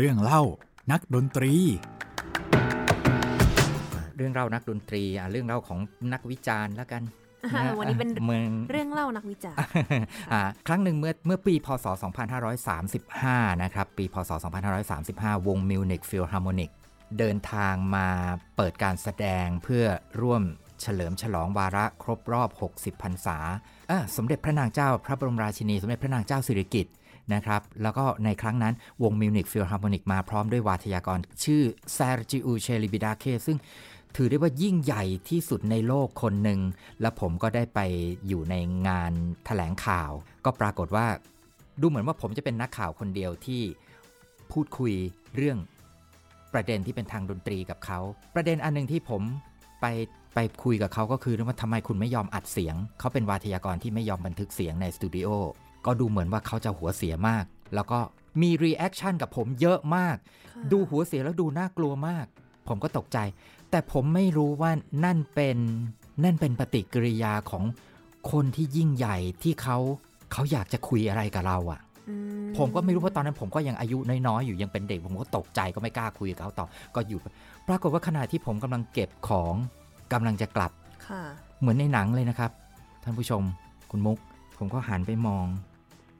[0.00, 0.42] เรื่องเล่า
[0.92, 1.52] นักดนตรี
[4.16, 5.78] เรื่องเล่านักดนตรีอะเรื่องเล่าของ
[6.12, 7.02] นักวิจารณ์แล้วกัน
[7.44, 9.58] อ่าะวันนี้เป็นเมืองเรื่องเล่านักวิจารณ์
[10.32, 11.86] อ่าครั้งหนึ่งเมื่อเมื่อปีพศ
[12.68, 14.30] 2535 นะครับ ปีพศ
[14.88, 16.70] 2535 วงมิวนิกฟิลฮาร์โมนิก
[17.18, 18.08] เดินทางมา
[18.56, 19.84] เปิดการแสดงเพื่อ
[20.22, 20.42] ร่วม
[20.82, 23.38] เฉลิมฉลองวาระครบรอบ 60 พรรษา
[23.90, 26.94] อะสมเด็จพระนางเจ้า พระบรมราชินี สมเด็จพระนางเจ้าสิริกิติ์
[27.34, 31.62] นะครับ แล้วก็ในครั้งนั้นวงมิวนิกฟิลฮาร์โมนิกมาพร้อมด้วยวาทยากร ชื่อ
[31.94, 33.58] แซร์จิอูเชลิบิดาเคซึ่ง
[34.16, 36.60] ถือได้ว่ายิ่งใหญ่ที่สุดในโลกคนหนึ่ง
[37.00, 37.80] และผมก็ได้ไป
[38.28, 38.54] อยู่ใน
[38.88, 39.12] งาน
[39.46, 40.10] แถลงข่าว
[40.44, 41.06] ก็ปรากฏว่า
[41.80, 43.62] ดูเหมือนว่าผมจะเป็นนักข่าวคนเดียวที่
[44.52, 44.92] พูดคุย
[45.36, 45.58] เรื่อง
[46.52, 47.98] ประเด็นที่เป็นทางดนตรีกับเขา
[48.34, 49.22] ประเด็นอันหนึ่งที่ผม
[49.80, 49.86] ไป
[50.34, 55.28] ไปคุยกับเขาก็คือเรื่องว่าทำไมคุณไม่ยอมอัดเสียง เขาเป็นวาทยากรที่ไม่ยอมบันทึกเสียงในสตูดิโอ
[55.86, 57.98] ก็ดูเหมือนว่าเขาจะหัวเสียมาก แล้วก็
[58.40, 60.16] มี reaction กับผมเยอะมาก
[60.52, 62.26] ค่ะดูหัวเสียแล้วดูน่ากลัวมาก
[62.68, 63.18] ผมก็ตกใจ
[63.70, 64.70] แต่ผมไม่รู้ว่า
[65.04, 65.58] นั่นเป็น
[66.24, 67.64] นั่นเป็นปฏิกิริยาของ
[68.32, 69.78] คนที่ยิ่งใหญ่ที่เขา
[70.32, 72.14] เขาอยากจะคุยอะไรกับเราอะ่ะอื
[72.58, 77.18] ผมก็ไม่รู้เพราะตอนนั้นผมก็ยังอายุน้อยๆอยู่ยังเป็นเด็ก ผมก็ตกใจก็ไม่กล้าคุยกับเขาต่อ ก็อยู่
[77.68, 79.54] ปรากฏว่าขณะที่ผมกำลังเก็บของ
[80.12, 80.72] กำลังจะกลับ
[81.06, 81.22] ค่ะ
[81.60, 82.50] เหมือนในหนังเลยนะครับ
[83.02, 83.42] ท่านผู้ชม
[83.90, 84.18] คุณมุก
[84.58, 85.46] ผมก็หันไปมอง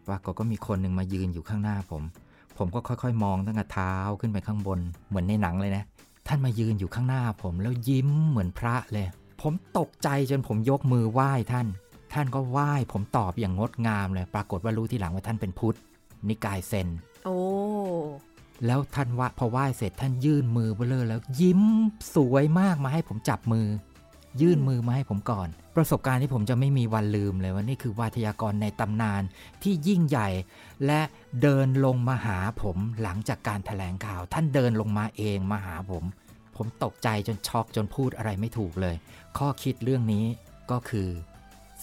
[0.09, 2.03] ปรากฏก็มีคนหนึ่งมายืนอยู่ข้างหน้าผม
[2.57, 4.79] ผมก็ค่อยๆ มองตั้งแต่เท้าขึ้นไปข้างบน
[5.09, 5.85] เหมือนในหนังเลยนะ
[6.27, 9.07] ท่านมายืนอยู่ข้างหน้าผมแล้วยิ้มเหมือนพระเลย
[9.43, 11.67] ผมตกใจจนผมยกมือไหว้ท่าน
[12.13, 15.77] ท่านก็ไหว้ผมตอบอย่างงดงามเลย ปรากฏว่ารู้ทีหลังว่าท่านเป็นพุทธ
[16.29, 16.89] นิกายเซน
[17.25, 17.39] โอ้
[18.67, 21.63] แล้วท่านว่าพอไหว้เสร็จท่านยื่นมือเบลอแล้วยิ้ม
[22.15, 23.67] สวยมากมาให้ผมจับมือ
[24.41, 29.23] ยื่นมือมาให้ผมก่อน ประสบการณ์ที่ผมจะไม่มีวันลืมเลยว่านี่คือวาทยากรในตำนาน
[29.63, 30.29] ที่ยิ่งใหญ่
[30.87, 31.01] และ
[31.43, 36.05] เดินลงมาหาผมหลังจากการถแถลงข่าว ท่านเดินลงมาเองมาหาผม
[36.57, 38.97] ผมตกใจจนช็อกจนพูดอะไรไม่ถูกเลย
[39.39, 40.25] ข้อคิดเรื่องนี้
[40.71, 41.09] ก็คือ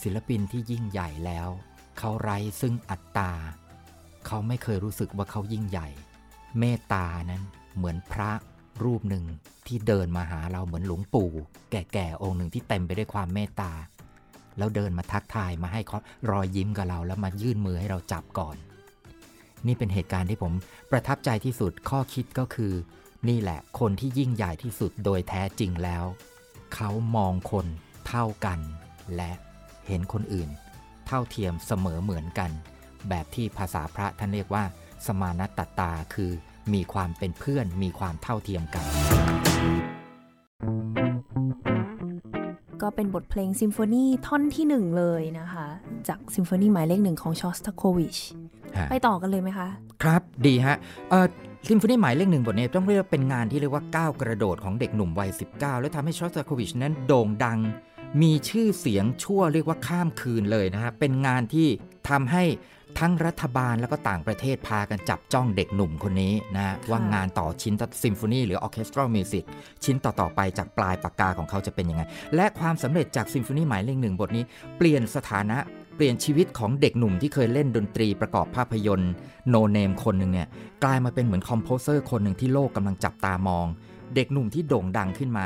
[0.01, 1.49] ศิลปินที่ยิ่งใหญ่แล้ว
[1.97, 3.32] เขาไร้ซึ่งอัตตา
[4.26, 5.88] เขาไม่เคยรู้สึกว่าเขายิ่งใหญ่
[6.60, 7.43] เมตตานั้น
[7.76, 8.32] เหมือนพระ
[8.84, 9.23] รูปหนึ่ง
[9.67, 11.32] ที่เดินมาหาเราเหมือนหลวงปู่
[11.71, 13.71] แก่ๆองค์หนึ่งที่เต็มไปด้วยความเมตตา
[14.57, 15.99] แล้วเดินมาทักทายมาให้เขา
[16.32, 18.55] รอยยิ้มกับเราแล้วมายื่นมือให้เราจับก่อน
[19.67, 20.53] นี่เป็นเหตุการณ์ที่ผม
[20.91, 22.73] ประทับใจที่สุดข้อคิดก็คือ
[23.30, 26.05] นี่แหละคนที่ยิ่งใหญ่ที่สุดโดยแท้จริงแล้ว
[26.76, 27.67] เขามองคน
[28.07, 28.59] เท่ากัน
[29.15, 29.32] และ
[29.88, 30.49] เห็นคนอื่น
[31.07, 32.51] เท่าเทียมเสมอเหมือนกัน
[33.09, 34.63] แบบที่ภาษาพระท่านเรียกว่า
[35.05, 36.32] สมานัตตตาคือ
[36.74, 38.86] มีความเป็นเพื่อน มีความเท่าเทียมกัน
[42.82, 45.68] ก็เป็นบทเพลงซิมโฟนีท่อนที่หนึ่งเลยนะคะ
[46.07, 48.18] จากซิมโฟนีหมายเลขหนึ่งของชอสตาโควิช
[48.89, 49.68] ไปต่อกันเลยไหมคะ
[50.03, 50.76] ครับดีฮะ
[51.09, 51.28] เอ่อ
[51.70, 57.59] ซิมโฟนีหมายเลขหนึ่งบทนี้ต้องเรียกว่าเป็นงานที่เรียกว่าก้าวกระโดดของเด็กหนุ่มวัย 19 แล้วทำให้ชอสตาโควิชนั้นโด่งดัง
[58.22, 61.68] มีชื่อเสียงชั่วเรียกว่าข้ามคืนเลยนะฮะเป็นงานที่
[62.09, 62.43] ทำให้
[62.99, 67.73] ทั้งรัฐบาลแล้วก็ต่างประเทศพากันจับจ้องเด็กหนุ่มคนนี้นะฮะว่างานต่อชิ้น
[68.03, 69.43] ซิมโฟนีหรือ orchestra music
[69.83, 72.03] ชิ้นต่อ ๆ ไปจากปลายปากกาของเขาจะเป็นยังไง
[72.35, 74.43] และความสำเร็จจากซิมโฟนีหมายเลขหนึ่งบทนี้
[74.77, 75.57] เปลี่ยนสถานะ
[75.95, 79.11] เปลี่ยนชีวิตของเด็กหนุ่มที่เคยเล่นดนตรีประกอบภาพยนตร์
[79.49, 80.47] no name คนหนึ่งเนี่ย
[80.83, 83.67] กลายมาเป็นเหมือน composer คนหนึ่งที่โลกกำลังจับตามอง
[84.16, 85.45] เด็กหนุ่มที่โด่งดังขึ้นมา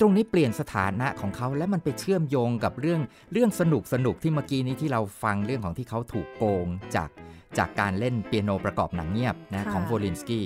[0.00, 3.00] ตรงนี้เปลี่ยนสถานะของเขาและมันไปเชื่อมโยงกับเรื่อง
[3.32, 7.10] เรื่องสนุกสนุกที่เมื่อกี้นี้ที่เราฟังเรื่องของที่เขาถูกโกงจาก
[7.58, 10.44] จากการเล่นเปียโนประกอบหนังเงียบนะค่ะของโวลินสกี้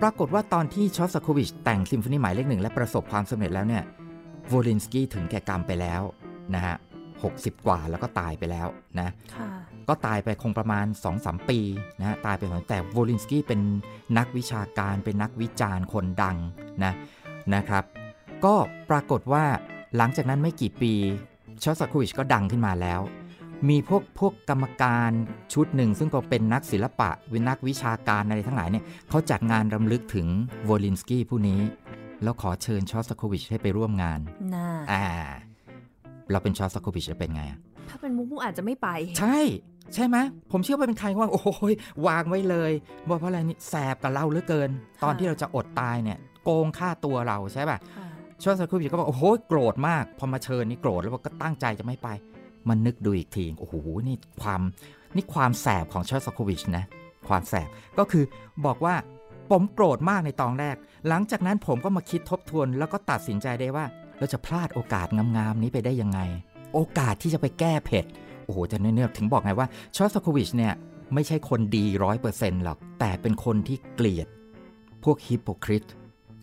[0.00, 3.82] ปรากฏว่าตอนที่ชอสโควิชแต่งซิมโฟนีหมายเลขหนึ่งและประสบความสำเร็จแล้วเนี่ย
[4.48, 6.02] โวลินสกี้ถึงแก่กรรมไปแล้ว
[6.54, 6.76] นะฮะ
[7.20, 8.68] 60 กว่าแล้วก็ตายไปแล้ว
[9.00, 9.50] นะค่ะ
[9.88, 11.58] ก็ตายไปคงประมาณ 2-3 ปี
[11.98, 13.60] นะฮะตายไปสองแต่โวลินสกี้เป็น
[14.18, 16.36] นักวิชาการเป็นนักวิจารณ์คนดัง
[16.84, 16.92] นะ
[17.54, 17.84] นะครับ
[18.44, 18.54] ก็
[18.90, 19.44] ปรากฏว่า
[19.96, 20.94] หลังจากนั้นไม่กี่ปี
[21.62, 23.00] ชอสคูวิชก็ดังขึ้นมาแล้ว
[23.68, 25.10] มีพวกพวกกรรมการ
[25.52, 30.26] ชุดหนึ่ง ซึ่งก็เป็นนักศิลปะวินักวิชาการอะไรทั้งหลายเนี่ยเขาจัดงานรำลึกถึง
[30.64, 31.60] โวลินสกี้ผู้นี้
[32.22, 34.20] แล้วขอเชิญชอสคูวิชให้ไปร่วมงาน
[34.54, 35.04] น่า อ่า
[36.30, 38.88] เราเป็นชอสคูวิชจะเป็นไงอะ ถ้าเป็นมุกมุกอาจจะไม่ไป
[39.20, 39.38] ใช่
[39.94, 40.16] ใช่ไหม
[40.52, 41.74] ผมเชื่อว่าเป็นใครว่า โอ้ย
[42.06, 42.72] วางไว้เลย
[43.08, 44.70] บอกเพราะอะไรนี่แสบกับเราเหลือเกิน
[45.02, 48.06] ตอนที่เราจะอดตายเนี่ย โกงค่าตัวเราใช่ป่ะค่ะ
[48.42, 52.08] ชอสคูบิชก็บอกโอ้โหโกรธมาก พอมาเชิญนี่โกรธแล้วก็ตั้งใจจะไม่ไป
[52.68, 53.74] มันนึกดูอีกทีโอ้โห
[54.08, 54.60] นี่ความ
[55.16, 56.84] นี่ความแสบของชอสคูบิชนะ
[57.28, 57.68] ความแสบ
[57.98, 58.24] ก็คือ
[58.66, 58.94] บอกว่า
[59.50, 60.76] ผมโกรธมากในตอนแรก
[61.08, 63.84] หลังจากนั้นผมก็มาคิดทบทวน แล้วก็ตัดสินใจได้ว่า
[64.18, 65.06] เราจะพลาดโอกาส
[65.36, 66.20] งามๆนี้ไปได้ยังไง
[66.72, 68.04] โอกาสที่จะไปแก้เผ็ด
[68.44, 70.72] โอ้โหจะเนื้อๆถึงบอกไงว่าชอสโควิชเนี่ย
[71.14, 74.28] ไม่ใช่คนดีร้อยเปอร์เซ็นต์หรอก แต่เป็นคนที่เกลียด
[75.04, 75.84] พวก hypocrite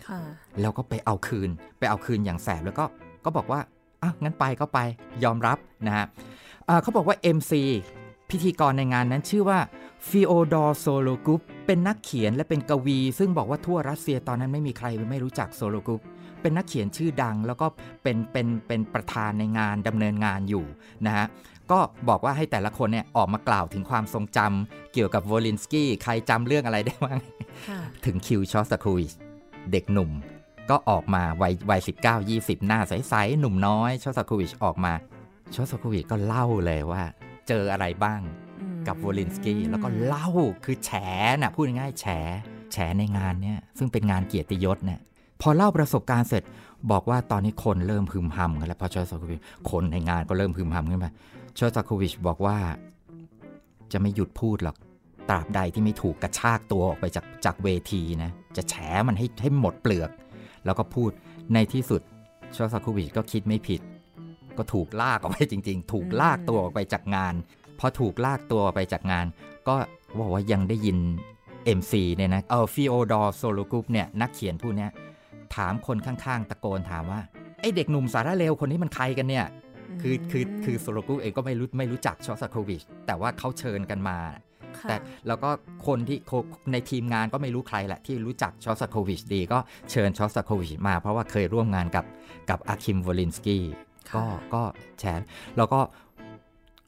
[0.08, 0.20] ค่ะ
[0.62, 1.50] แล้วก็ไปเอาคืน
[1.80, 2.86] ไปเอาคืนอย่างแสบแล้วก็
[3.26, 3.60] ก็บอกว่า
[4.04, 4.80] อะงั้นไปก็ไป
[5.24, 5.58] ยอมรับ
[5.88, 6.06] นะฮะ
[6.68, 7.54] อ่าเขาบอกว่า MC
[8.30, 9.60] พิธีกรในงานนั้นชื่อว่า
[10.10, 16.02] ฟิโอดอร์โซโลกุปเป็นนักเขียนและเป็นกวี ซึ่งบอกว่าทั่วรัสเซียตอนนั้นไม่มีใครไม่รู้จักโซโลกุป
[16.42, 17.68] เป็นนักเขียนชื่อดังแล้วก็
[18.04, 20.66] เป็นเป็นเป็นประธานในงานดำเนินงานอยู่
[21.06, 21.28] นะฮะ
[21.72, 21.80] ก็
[22.10, 27.20] บอกว่าให้แต่ละคนเนี่ยออกมากล่าวถึงความทรงจำเกี่ยวกับโวลินสกี้ใครจำเรื่องอะไรได้บ้าง
[27.68, 29.14] ค่ะถึงคิวชอสตาคูวิช
[29.72, 30.12] เด็กหนุ่ม
[30.70, 34.94] ก็ออกมาวัยวัยสิบเก้ายี่สิบหน้าใสๆหนุ่มน้อยชอสตาคูวิชออกมา
[35.56, 37.04] ชอสตาคูวิชก็เล่าเลยว่า
[37.48, 38.22] เจออะไรบ้าง
[38.62, 40.30] อืมกับโวลินสกี้แล้วก็เล่า
[40.66, 40.92] คือแฉ
[41.42, 42.06] นะพูดง่ายๆแฉ
[42.74, 45.00] แฉในงานเนี่ยซึ่งเป็นงานเกียรติยศเนี่ย
[45.42, 46.44] พอเล่าประสบการณ์เสร็จ
[46.92, 51.12] บอกว่าตอนนี้คนเริ่มพึมพำกันแล้วพอชอสตาคูวิชคนในงานก็เริ่มพึมพำขึ้นมา
[51.58, 52.58] ชอสตาคูวิชบอกว่า
[53.92, 54.76] จะไม่หยุดพูดหรอก
[55.30, 58.76] ตราบใดที่ไม่ถูกกระชากตัวออกไปจากจากเวทีนะจะแฉ
[59.08, 60.10] มันให้ให้หมดเปลือก
[60.66, 61.12] แล้วก็พูด
[61.54, 62.02] ในที่สุด
[62.56, 63.82] ชอสาคูวิชก็คิดไม่ผิด
[64.58, 67.34] ก็ถูกลากออกไปจริง ๆ ถูกลากตัวออกไปจากงาน
[67.80, 69.26] พอถูกลากตัวออกไปจากงาน
[69.68, 69.76] ก็
[70.20, 70.98] บอกว่ายังได้ยิน
[71.78, 74.92] MC เนี่ยนะเออฟิโอดอร์โซโลกรุปเนี่ยนักเขียนผู้เนี้ย
[75.56, 77.22] ถามคนข้างๆ ตะโกนถามว่า
[77.62, 79.46] ไอเด็กหนุ่มสารเลวคนนี้มันใครกันเนี่ย
[80.02, 84.18] คือคือคือโซโลกุบเองก็ไม่รู้ไม่รู้จักชอสตาโควิชแต่ว่าเขาเชิญกันมา
[84.80, 84.96] ค่ะแต่
[85.28, 85.50] แล้วก็
[85.88, 86.32] คนที่โค
[86.72, 89.60] ในทีมงานก็ไม่รู้ใครแหละที่รู้จักชอสตาโควิชดีก็
[89.92, 92.06] เชิญชอสตาโควิชมา เพราะว่าเคยร่วมงานกับ
[92.50, 93.64] กับอาคิมวอลินสกี้
[94.16, 94.24] ก็
[94.54, 94.62] ก็
[95.00, 95.26] แชร์
[95.58, 95.80] แล้วก็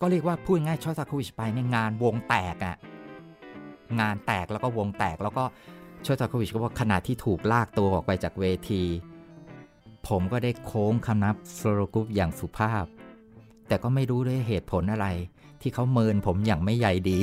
[0.02, 2.76] ก็เรียกว่าพูดง่ายชอสาโควิชไปในยงานวงแตกอะ
[4.02, 5.44] งานแตกแล้วก็วงแตกแล้วก็
[6.06, 8.84] ชอสาโควิชก็ว่าขณะที่ถูกลากตัวออกไปจากเวที
[10.08, 12.86] ผมก็ได้โค้งคำนับโซโลกุปอย่างสุภาพ
[13.68, 15.08] แต่ก็ไม่รู้ด้วยเหตุผลอะไร
[15.62, 17.20] ที่เขาเมินผมอย่างไม่ใยดี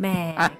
[0.00, 0.06] แหม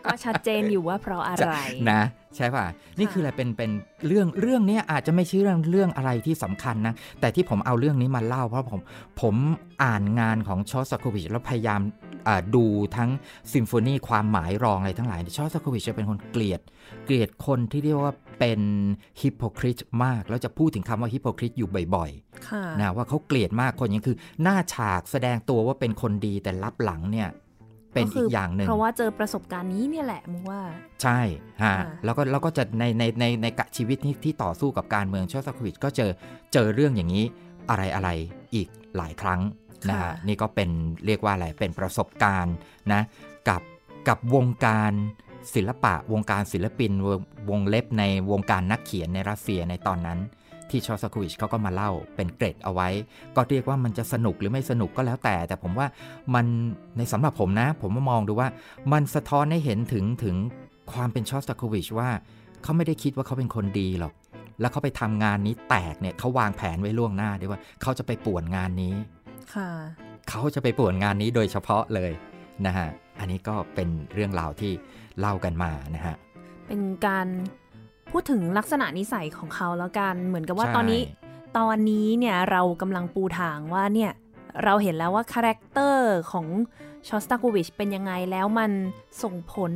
[0.05, 1.53] ก็ชัดเจนอยู่ว่าเพราะอะไร
[1.91, 2.03] นะ
[2.39, 2.66] ใช่ป่ะ
[2.99, 3.70] นี่คืออะไรเป็นเป็น
[4.07, 8.80] เรื่องเรื่องเนี้ยอาจจะไม่ใช่เรื่องเรื่องอะไรที่สำคัญนะ แต่ที่ผมเอาเรื่องนี้มาเล่าเพราะผม
[9.20, 9.34] ผม
[9.84, 11.80] อ่านงานของชอสโควิชแล้วพยายาม
[12.26, 12.64] อ่าดู
[12.97, 13.11] ทั้ง
[13.53, 16.61] ซิมโฟนีความหมายรองอะไรทั้งหลายชอสโควิชจะเป็นคนเกลียด
[17.07, 18.61] เกลียดคนที่เรียกว่าเป็น
[19.20, 27.28] ฮิปโปคริตมาก แล้วจะพูดถึงคำว่าฮิปโปคริตอยู่บ่อยๆค่ะนะว่าเขาเกลียดมากคนอย่างนี้คือหน้าฉากแสดงตัวว่าเป็นคนดีแต่ลับหลังเนี่ย
[27.93, 30.61] เป็นก็คือีกอย่างหนึ่งเพราะว่าเจอประสบการณ์นี้เนี่ยแหละมุกว่า
[31.03, 31.20] ใช่
[31.62, 36.11] ฮะค่ะแล้วก็แล้วก็จะในในในในกะชีวิตที่ที่ต่อสู้กับการเมืองชอสควิดก็เจอ
[36.53, 37.24] เจอเรื่องอย่างนี้
[37.70, 38.11] อะไรอะไร
[38.55, 39.41] อีกหลายครั้ง
[39.89, 40.70] นะฮะนี่ก็เป็น
[41.07, 42.55] เรียกว่าอะไรเป็นประสบการณ์
[42.93, 43.03] นะ
[43.49, 43.62] กับ
[44.09, 44.93] กับวงการ
[45.55, 47.20] ศิลปะวงการศิลปินวง
[47.51, 50.18] วงเล็บในวงการนักเขียนในรัสเซียในตอนนั้น
[50.71, 52.89] ที่ชอสควิชเขาก็มาเล่าเป็นเกร็ดเอาไว้
[53.37, 55.87] ก็เรียกว่ามันจะสนุกหรือไม่สนุกก็แล้วแต่ แต่ผมว่า
[56.35, 56.47] มัน
[56.97, 58.49] ในสำหรับผมนะ ผมมองดูว่า
[58.93, 60.37] มันสะท้อนให้เห็นถึงถึง
[60.93, 62.11] ความเป็นชอสควิชว่า
[62.62, 64.14] เขาไม่ได้คิดว่าเขาเป็นคนดีหรอก
[64.61, 68.95] แล้วเขาไปทำงานนี้แตกเนี่ยเขาวางแผนไว้ล่วงหน้าด้วยว่าเขาจะไปป่วนงานนี้
[69.55, 69.71] ค่ะ
[70.29, 72.12] เขาจะไปป่วนงานนี้โดยเฉพาะเลย
[72.66, 72.89] นะฮะ
[73.19, 74.73] อันนี้ก็เป็นเรื่องราวที่
[75.19, 76.16] เล่ากันมานะฮะ
[76.69, 77.27] เป็นการ
[78.11, 81.03] พูดถึงลักษณะนิสัยของเขาแล้วกัน เหมือนกับว่าใช่ตอนนี้
[81.59, 84.11] ตอนนี้เนี่ยเรากำลังปูทางว่าเนี่ย
[84.65, 86.47] เราเห็นแล้วว่าคาแรคเตอร์ของ
[87.09, 88.71] ชอสตาโควิชเป็นยังไงแล้วมัน
[89.23, 89.73] ส่งผล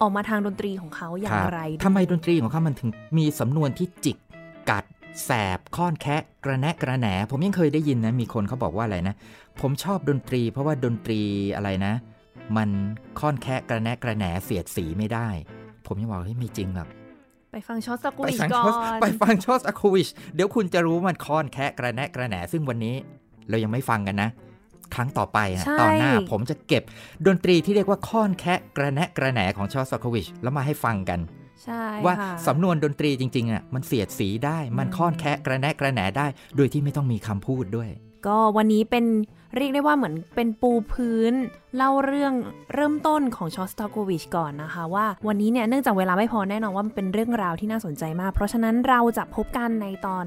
[0.00, 4.16] ออกมาทางดนตรีของเขาอย่างครับไรทำไมดนตรีของเขามันถึงมีสำนวนที่จิก
[4.70, 4.84] กัด
[5.24, 9.14] แสบค่อนแคะกระแนะกระแหน ผมยังเคยได้ยินนะ มีคนเขาบอกว่าอะไรนะ
[9.60, 11.20] ผมชอบดนตรี เพราะว่าดนตรี
[11.56, 11.94] อะไรนะ
[12.56, 12.68] มัน
[13.20, 15.28] ค่อนแคะกระแนะกระแหนเสียดสีไม่ได้
[15.86, 16.88] ผมยังบอกเฮ้ยไม่จริงหรอก
[17.54, 22.94] ไปฟังชอสตาโคไปวิชฟังก่ชออสนไปฟังชอสอะคูวิชเดี๋ยวคุณจะรู้มันค่อนแคะกระแนะกระแหนซึ่งวันนี้
[23.48, 24.30] เรายังไม่ฟังกันนะ
[24.94, 26.82] ครั้งต่อไปนะใช่ตอนหน้าผมจะเก็บ
[27.26, 31.20] ดนตรีที่เรียกว่าค่อนแคะกระแนะกระแหนของชอสอะคูวิชแล้วมาให้ฟังกัน
[31.64, 36.26] ใช่ว่าค่ะสำนวนดนตรีจริงๆอะมันเสียดสีได้มันอืมค่อนแคะกระแนะกระแหนได้
[36.56, 37.88] โดยที่ไม่ต้องมีคำพูดด้วย
[38.26, 39.04] ก็วันนี้เป็น
[39.56, 41.34] เรียกได้ว่าเหมือนเป็นปูพื้น
[41.76, 42.34] เล่าเรื่อง
[42.74, 50.24] เริ่มต้นของชอสตาโควิชก่อนนะคะ ว่าวันนี้เนี่ยเนื่องจากเวลาไม่พอแน่นอนว่ามันเป็นเรื่องราวที่น่าสนใจมาก เพราะฉะนั้นเราจะพบกันในตอน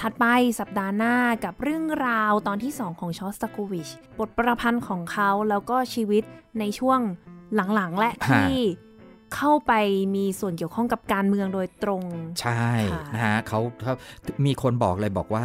[0.00, 0.24] ถัดไป
[0.60, 3.88] สัปดาห์หน้ากับเรื่องราวตอนที่ 2 ของชอสตาโควิช
[4.18, 6.24] บทประพันธ์ของเขาแล้วก็ชีวิต
[6.58, 7.00] ในช่วง
[7.74, 8.54] หลังๆ และที่
[9.36, 9.72] เข้าไป
[10.14, 12.04] มีส่วนเกี่ยวข้องกับการเมืองโดยตรง
[12.40, 13.94] ใช่ะนะฮะเขาเขา
[14.46, 15.42] มีคนบอกเลยบอกว่า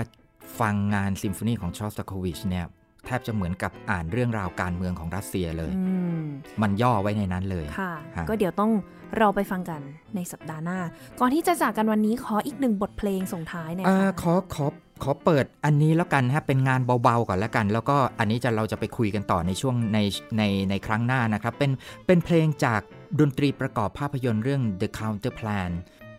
[0.60, 2.66] ฟังงานซิมโฟนีของชอสตาโควิชเนี่ย
[3.06, 6.24] แทบจะเหมือนกับอ่านเรื่องราวการเมืองของรัสเซียเลยอืม
[6.62, 8.72] มันย่อไว้ในนั้นเลย ค่ะฮะก็เดี๋ยวต้อง
[9.18, 9.82] เราไปฟังกัน
[10.16, 10.80] ในสัปดาห์หน้า
[11.20, 14.66] ก่อนที่จะจากกันวันนี้ขออีกหนึ่งบทเพลงส่งท้ายหน่อยเอ่อค่ะขอขอ
[15.04, 19.99] ขอเปิดอันนี้แล้วกันฮะเป็นงานเบาๆก่อนแล้วกัน แล้วก็อันนี้จะเราจะไปคุยกันต่อในช่วงใน
[20.38, 21.72] ในในครั้งหน้านะครับ เป็น
[22.08, 22.82] เป็นเพลงจาก
[23.20, 25.72] ดนตรีประกอบภาพยนตร์เรื่อง The Counter Plan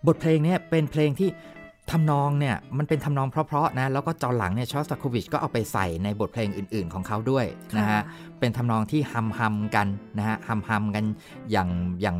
[0.06, 1.28] บทเพลงเนี้เป็นเพลงที่
[1.90, 7.46] ทำนองเนี่ยมันเป็นทำนองเพราะๆนะแล้วก็จอนหลังเนี่ยชอสตาโควิชก็เอาไปใส่ในบทเพลงอื่น ๆของเขาด้วย
[7.78, 8.00] นะฮะ
[8.40, 11.04] เป็นทำนองที่ฮัมฮัมกันนะฮะฮัมฮัมกัน
[11.50, 11.68] อย่าง
[12.02, 12.16] อย่าง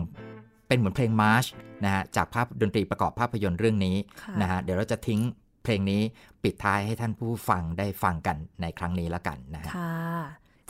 [0.68, 1.44] เป็นเหมือนเพลงมาร์ช
[1.84, 3.96] นะฮะจากภาพดนตรีประกอบภาพยนตร์เรื่องนี้
[4.40, 5.20] นะฮะเดี๋ยวเราจะทิ้ง
[5.64, 6.00] เพลงนี้
[6.42, 9.94] ปิดท้ายให้ท่านผู้ฟังได้ฟังกันในครั้งนี้ละกันนะฮะค่ะ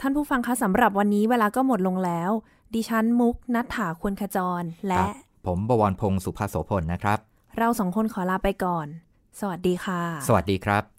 [0.00, 2.30] ท่านผู้ฟังคะสำหรับวันนี้เวลาก็หมดลงแล้ว
[2.74, 5.04] ดิฉันมุกนัฐถาควรขจรและ
[5.46, 7.18] ผมบวรพงศ์สุภาโสพลนะครับ
[7.58, 8.86] เราสองคนขอลาไปก่อน
[9.40, 10.93] สวัสดีค่ะ สวัสดีครับ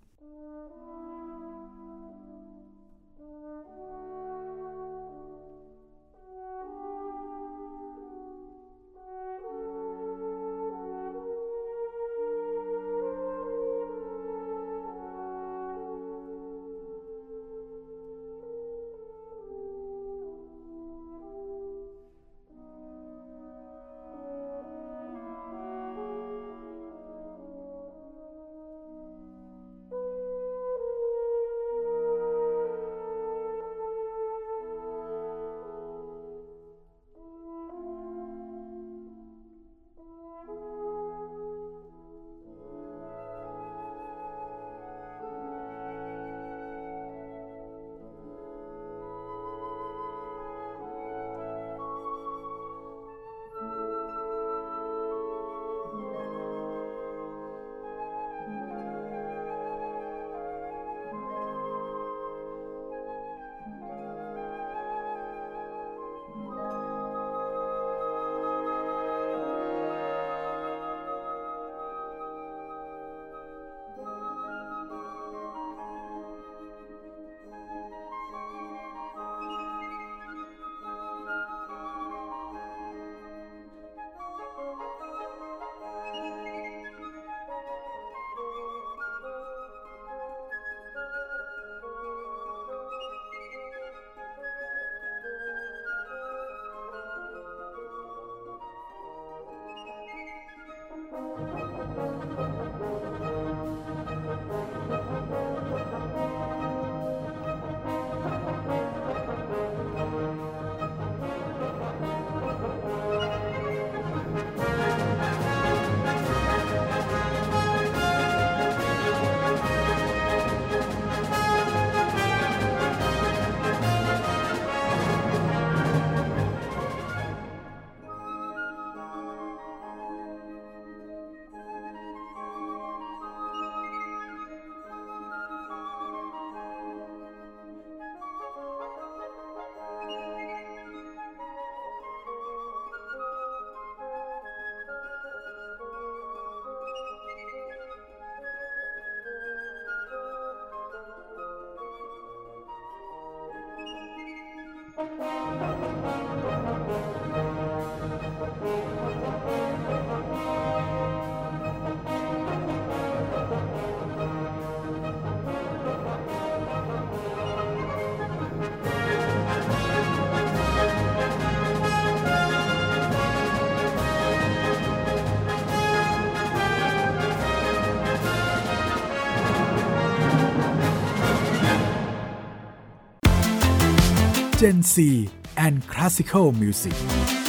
[184.65, 187.44] Gen C and Classical Music